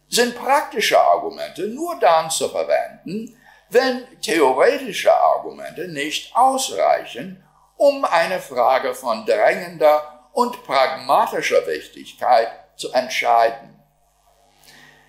sind 0.07 0.35
praktische 0.35 1.01
Argumente 1.01 1.63
nur 1.63 1.99
dann 1.99 2.29
zu 2.29 2.47
verwenden, 2.47 3.35
wenn 3.71 4.05
theoretische 4.21 5.11
Argumente 5.11 5.87
nicht 5.87 6.35
ausreichen, 6.35 7.43
um 7.75 8.05
eine 8.05 8.39
Frage 8.39 8.93
von 8.93 9.25
drängender 9.25 10.14
und 10.35 10.65
pragmatischer 10.65 11.65
Wichtigkeit 11.65 12.49
zu 12.75 12.91
entscheiden. 12.91 13.81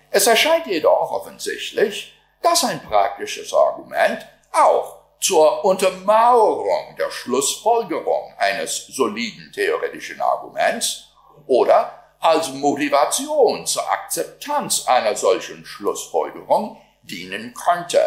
Es 0.09 0.25
erscheint 0.25 0.65
jedoch 0.67 1.11
offensichtlich, 1.11 2.13
dass 2.41 2.63
ein 2.63 2.81
praktisches 2.81 3.53
Argument 3.53 4.25
auch 4.53 4.99
zur 5.19 5.65
Untermauerung 5.65 6.95
der 6.97 7.11
Schlussfolgerung 7.11 8.33
eines 8.37 8.87
soliden 8.87 9.51
theoretischen 9.53 10.21
Arguments 10.21 11.09
oder 11.45 11.91
als 12.21 12.53
Motivation 12.53 13.65
zur 13.65 13.91
Akzeptanz 13.91 14.87
einer 14.87 15.17
solchen 15.17 15.65
Schlussfolgerung 15.65 16.81
dienen 17.01 17.53
könnte. 17.53 17.99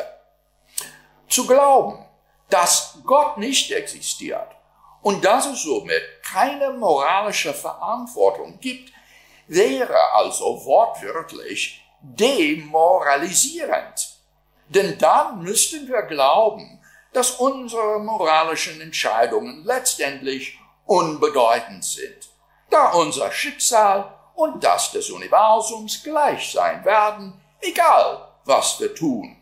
Zu 1.29 1.47
glauben, 1.47 2.03
dass 2.49 2.97
Gott 3.05 3.37
nicht 3.37 3.71
existiert 3.73 4.57
und 5.03 5.25
dass 5.25 5.47
es 5.47 5.63
somit 5.63 6.03
keine 6.23 6.73
moralische 6.73 7.55
Verantwortung 7.55 8.59
gibt, 8.61 8.93
wäre 9.47 10.13
also 10.13 10.63
wortwörtlich 10.65 11.83
demoralisierend. 12.01 14.17
Denn 14.69 14.99
dann 14.99 15.43
müssten 15.43 15.89
wir 15.89 16.03
glauben, 16.03 16.81
dass 17.13 17.33
unsere 17.33 17.99
moralischen 17.99 18.81
Entscheidungen 18.81 19.65
letztendlich 19.65 20.57
unbedeutend 20.87 21.85
sind, 21.85 22.29
da 22.71 22.93
unser 22.93 23.33
Schicksal 23.33 24.15
und 24.35 24.63
das 24.63 24.93
des 24.93 25.11
Universums 25.11 26.01
gleich 26.03 26.53
sein 26.53 26.85
werden, 26.85 27.41
egal 27.61 28.29
was 28.45 28.79
wir 28.81 28.95
tun. 28.95 29.37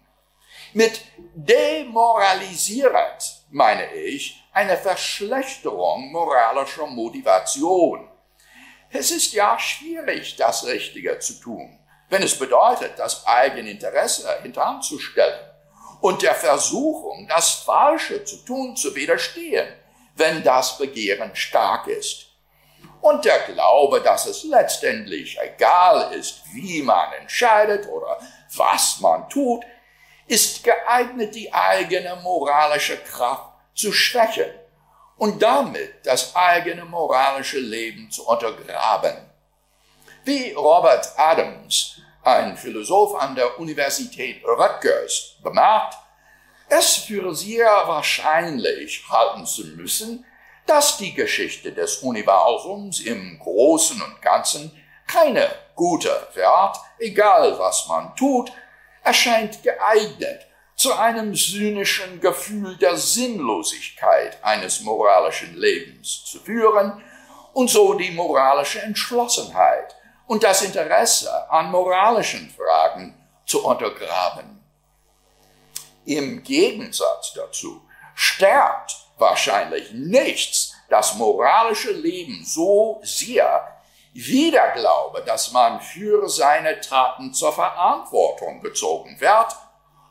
Mit 0.73 1.01
demoralisierend 1.35 3.43
meine 3.51 3.93
ich 3.95 4.43
eine 4.59 4.77
Verschlechterung 4.77 6.11
moralischer 6.11 6.89
Motivation. 6.89 8.09
Es 8.91 9.13
ist 9.13 9.33
ja 9.33 9.57
schwierig, 9.57 10.35
das 10.35 10.67
Richtige 10.67 11.21
zu 11.21 11.35
tun, 11.35 11.79
wenn 12.09 12.25
es 12.25 12.37
bedeutet, 12.37 12.99
das 12.99 13.25
eigene 13.25 13.71
Interesse 13.71 14.29
hintanzustellen 14.43 15.39
und 16.01 16.23
der 16.23 16.35
Versuchung, 16.35 17.29
das 17.29 17.51
Falsche 17.51 18.25
zu 18.25 18.45
tun, 18.45 18.75
zu 18.75 18.97
widerstehen, 18.97 19.69
wenn 20.17 20.43
das 20.43 20.77
Begehren 20.77 21.37
stark 21.37 21.87
ist. 21.87 22.27
Und 23.01 23.25
der 23.25 23.39
Glaube, 23.53 24.01
dass 24.01 24.27
es 24.27 24.43
letztendlich 24.43 25.39
egal 25.41 26.13
ist, 26.15 26.43
wie 26.53 26.83
man 26.83 27.13
entscheidet 27.13 27.87
oder 27.87 28.19
was 28.57 28.99
man 28.99 29.29
tut, 29.29 29.65
ist 30.27 30.65
geeignet, 30.65 31.37
die 31.37 31.53
eigene 31.55 32.17
moralische 32.17 32.97
Kraft 32.97 33.48
zu 33.79 33.93
schwächen 33.93 34.51
und 35.17 35.41
damit 35.41 36.05
das 36.05 36.35
eigene 36.35 36.85
moralische 36.85 37.61
Leben 37.61 38.11
zu 38.11 38.27
untergraben. 38.27 39.17
Wie 40.25 40.53
Robert 40.53 41.09
Adams, 41.17 42.01
ein 42.23 42.57
Philosoph 42.57 43.15
an 43.15 43.37
der 43.37 43.59
Universität 43.59 44.45
Rutgers, 44.45 45.37
bemerkt, 45.43 45.95
es 46.69 46.97
für 46.97 47.35
sehr 47.35 47.71
wahrscheinlich 47.87 49.05
halten 49.09 49.47
zu 49.47 49.65
müssen, 49.69 50.27
dass 50.67 50.99
die 50.99 51.15
Geschichte 51.15 51.73
des 51.73 51.99
Universums 51.99 53.01
im 53.01 53.39
Großen 53.39 54.03
und 54.03 54.21
Ganzen 54.21 54.71
keine 55.07 55.49
gute 55.75 56.29
Wert, 56.35 56.77
egal 56.99 57.59
was 57.59 57.87
man 57.89 58.15
tut, 58.17 58.53
erscheint 59.03 59.63
geeignet, 59.63 60.48
zu 60.79 60.95
einem 60.95 61.35
sühnischen 61.35 62.21
Gefühl 62.21 62.77
der 62.77 62.97
Sinnlosigkeit 62.97 64.39
eines 64.45 64.81
moralischen 64.83 65.57
Lebens 65.57 66.25
zu 66.25 66.39
führen 66.39 67.03
und 67.53 67.69
so 67.69 67.95
die 67.95 68.13
moralische 68.13 68.81
Entschlossenheit 68.83 69.97
und 70.29 70.45
das 70.45 70.63
Interesse 70.63 71.51
an 71.51 71.73
moralischen 71.73 72.49
Fragen 72.51 73.13
zu 73.45 73.67
untergraben. 73.67 74.63
Im 76.05 76.45
Gegensatz 76.45 77.33
dazu 77.35 77.83
stärkt 78.15 78.95
wahrscheinlich 79.19 79.91
nichts 79.93 80.75
das 80.89 81.17
moralische 81.17 81.91
Leben 81.91 82.45
so 82.45 83.01
sehr 83.03 83.81
wie 84.13 84.53
der 84.53 84.71
Glaube, 84.71 85.25
dass 85.27 85.51
man 85.51 85.81
für 85.81 86.29
seine 86.29 86.81
Taten 86.81 87.35
zur 87.35 87.53
Verantwortung 87.53 88.61
gezogen 88.61 89.21
wird 89.21 89.57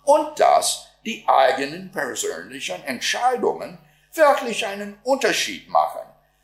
und 0.08 0.40
dass 0.40 0.88
die 1.06 1.26
eigenen 1.28 1.92
persönlichen 1.92 2.82
Entscheidungen 2.86 3.78
wirklich 4.14 4.66
einen 4.66 4.98
Unterschied 5.04 5.68
machen, 5.70 6.02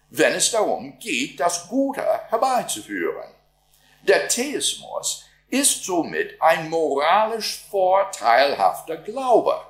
wenn 0.09 0.33
es 0.33 0.51
darum 0.51 0.99
geht, 0.99 1.39
das 1.39 1.69
Gute 1.69 2.03
herbeizuführen. 2.29 3.31
Der 4.01 4.27
Theismus 4.27 5.23
ist 5.49 5.85
somit 5.85 6.41
ein 6.41 6.69
moralisch 6.69 7.63
vorteilhafter 7.71 8.97
Glaube, 8.97 9.61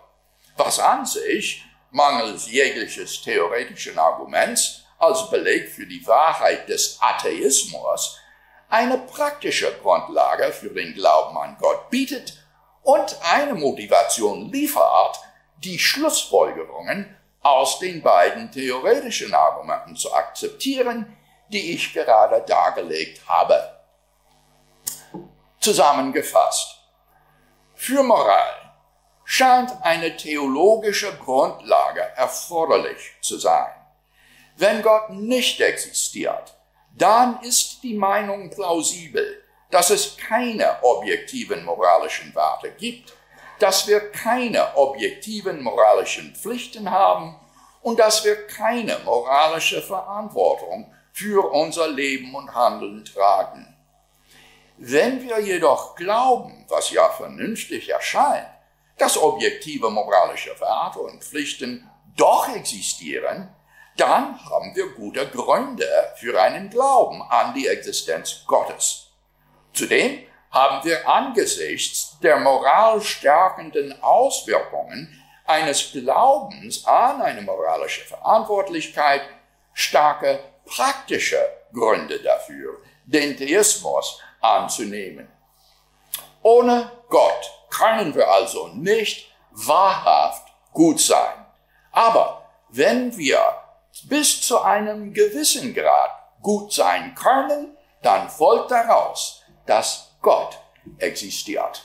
was 0.58 0.80
an 0.80 1.06
sich 1.06 1.64
mangels 1.92 2.50
jegliches 2.50 3.22
theoretischen 3.22 4.00
Arguments 4.00 4.86
als 4.98 5.30
Beleg 5.30 5.70
für 5.70 5.86
die 5.86 6.06
Wahrheit 6.08 6.68
des 6.68 6.98
Atheismus 7.00 8.20
eine 8.70 8.98
praktische 8.98 9.72
Grundlage 9.84 10.52
für 10.52 10.72
den 10.72 10.96
Glauben 10.96 11.38
an 11.38 11.58
Gott 11.60 11.92
bietet 11.92 12.43
und 12.84 13.18
eine 13.24 13.56
Motivation 13.56 14.52
liefert, 14.52 15.20
die 15.58 15.80
Schlussfolgerungen 15.80 17.18
aus 17.42 17.80
den 17.80 18.02
beiden 18.02 18.52
theoretischen 18.52 19.34
Argumenten 19.34 19.96
zu 19.96 20.14
akzeptieren, 20.14 21.18
die 21.50 21.74
ich 21.74 21.94
gerade 21.94 22.44
dargelegt 22.48 23.22
habe. 23.28 23.80
Zusammengefasst. 25.60 26.80
Für 27.76 28.04
Moral 28.04 28.64
scheint 29.24 29.72
eine 29.82 30.16
theologische 30.16 31.16
Grundlage 31.18 32.02
erforderlich 32.16 33.14
zu 33.22 33.38
sein. 33.38 33.72
Wenn 34.58 34.82
Gott 34.82 35.10
nicht 35.10 35.60
existiert, 35.60 36.56
dann 36.96 37.42
ist 37.42 37.82
die 37.82 37.96
Meinung 37.96 38.50
plausibel, 38.50 39.43
dass 39.74 39.90
es 39.90 40.16
keine 40.18 40.84
objektiven 40.84 41.66
moralischen 41.66 42.34
Werte 42.36 42.70
gibt, 42.74 43.12
dass 43.58 43.88
wir 43.88 44.12
keine 44.12 44.78
objektiven 44.78 45.64
moralischen 45.64 46.36
Pflichten 46.36 46.92
haben 46.92 47.36
und 47.82 47.98
dass 48.00 48.24
wir 48.24 48.46
keine 48.46 49.00
moralische 49.00 49.82
Verantwortung 49.82 50.94
für 51.12 51.52
unser 51.52 51.88
Leben 51.88 52.36
und 52.36 52.54
Handeln 52.54 53.04
tragen. 53.04 53.76
Wenn 54.78 55.24
wir 55.24 55.40
jedoch 55.40 55.96
glauben, 55.96 56.66
was 56.70 56.92
ja 56.92 57.10
vernünftig 57.10 57.90
erscheint, 57.90 58.50
dass 59.00 59.18
objektive 59.18 59.90
moralische 59.90 60.52
Werte 60.62 61.00
und 61.00 61.24
Pflichten 61.24 61.90
doch 62.16 62.48
existieren, 62.56 63.50
dann 63.98 64.40
haben 64.46 64.76
wir 64.76 64.90
gute 64.90 65.28
Gründe 65.30 65.88
für 66.18 66.40
einen 66.40 66.70
Glauben 66.70 67.24
an 67.24 67.56
die 67.56 67.66
Existenz 67.66 68.44
Gottes. 68.46 69.03
Zudem 69.74 70.24
haben 70.52 70.86
wir 70.86 71.08
angesichts 71.08 72.20
der 72.22 72.38
moralstärkenden 72.40 74.02
Auswirkungen 74.04 75.20
eines 75.46 75.92
Glaubens 75.92 76.86
an 76.86 77.22
eine 77.22 77.42
moralische 77.42 78.06
Verantwortlichkeit 78.06 79.24
starke 79.74 80.40
praktische 80.66 81.40
Gründe 81.74 82.20
dafür, 82.20 82.78
den 83.06 83.36
Theismus 83.36 84.22
anzunehmen. 84.40 85.28
Ohne 86.44 86.92
Gott 87.10 87.52
können 87.70 88.14
wir 88.14 88.28
also 88.30 88.68
nicht 88.68 89.34
wahrhaft 89.52 90.48
gut 90.72 91.00
sein. 91.00 91.46
Aber 91.92 92.46
wenn 92.70 93.16
wir 93.18 93.40
bis 94.04 94.42
zu 94.42 94.62
einem 94.62 95.14
gewissen 95.14 95.74
Grad 95.74 96.12
gut 96.42 96.74
sein 96.74 97.16
können, 97.16 97.78
dann 98.02 98.30
folgt 98.30 98.72
daraus, 98.72 99.43
dass 99.66 100.16
Gott 100.22 100.60
existiert. 100.98 101.84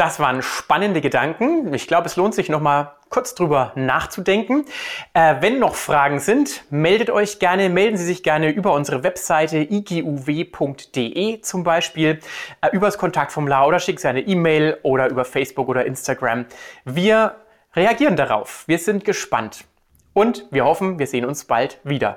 Das 0.00 0.18
waren 0.18 0.40
spannende 0.40 1.02
Gedanken. 1.02 1.74
Ich 1.74 1.86
glaube, 1.86 2.06
es 2.06 2.16
lohnt 2.16 2.34
sich 2.34 2.48
nochmal 2.48 2.92
kurz 3.10 3.34
drüber 3.34 3.72
nachzudenken. 3.74 4.64
Äh, 5.12 5.36
wenn 5.40 5.58
noch 5.58 5.74
Fragen 5.74 6.20
sind, 6.20 6.64
meldet 6.70 7.10
euch 7.10 7.38
gerne, 7.38 7.68
melden 7.68 7.98
Sie 7.98 8.06
sich 8.06 8.22
gerne 8.22 8.48
über 8.48 8.72
unsere 8.72 9.02
Webseite 9.02 9.58
iguw.de 9.58 11.42
zum 11.42 11.64
Beispiel, 11.64 12.20
äh, 12.62 12.68
übers 12.72 12.96
Kontaktformular 12.96 13.66
oder 13.66 13.78
schickt 13.78 14.00
Sie 14.00 14.08
eine 14.08 14.22
E-Mail 14.22 14.78
oder 14.84 15.10
über 15.10 15.26
Facebook 15.26 15.68
oder 15.68 15.84
Instagram. 15.84 16.46
Wir 16.86 17.36
reagieren 17.74 18.16
darauf. 18.16 18.64
Wir 18.66 18.78
sind 18.78 19.04
gespannt 19.04 19.64
und 20.12 20.46
wir 20.50 20.64
hoffen, 20.64 20.98
wir 20.98 21.06
sehen 21.06 21.24
uns 21.24 21.44
bald 21.44 21.80
wieder. 21.84 22.16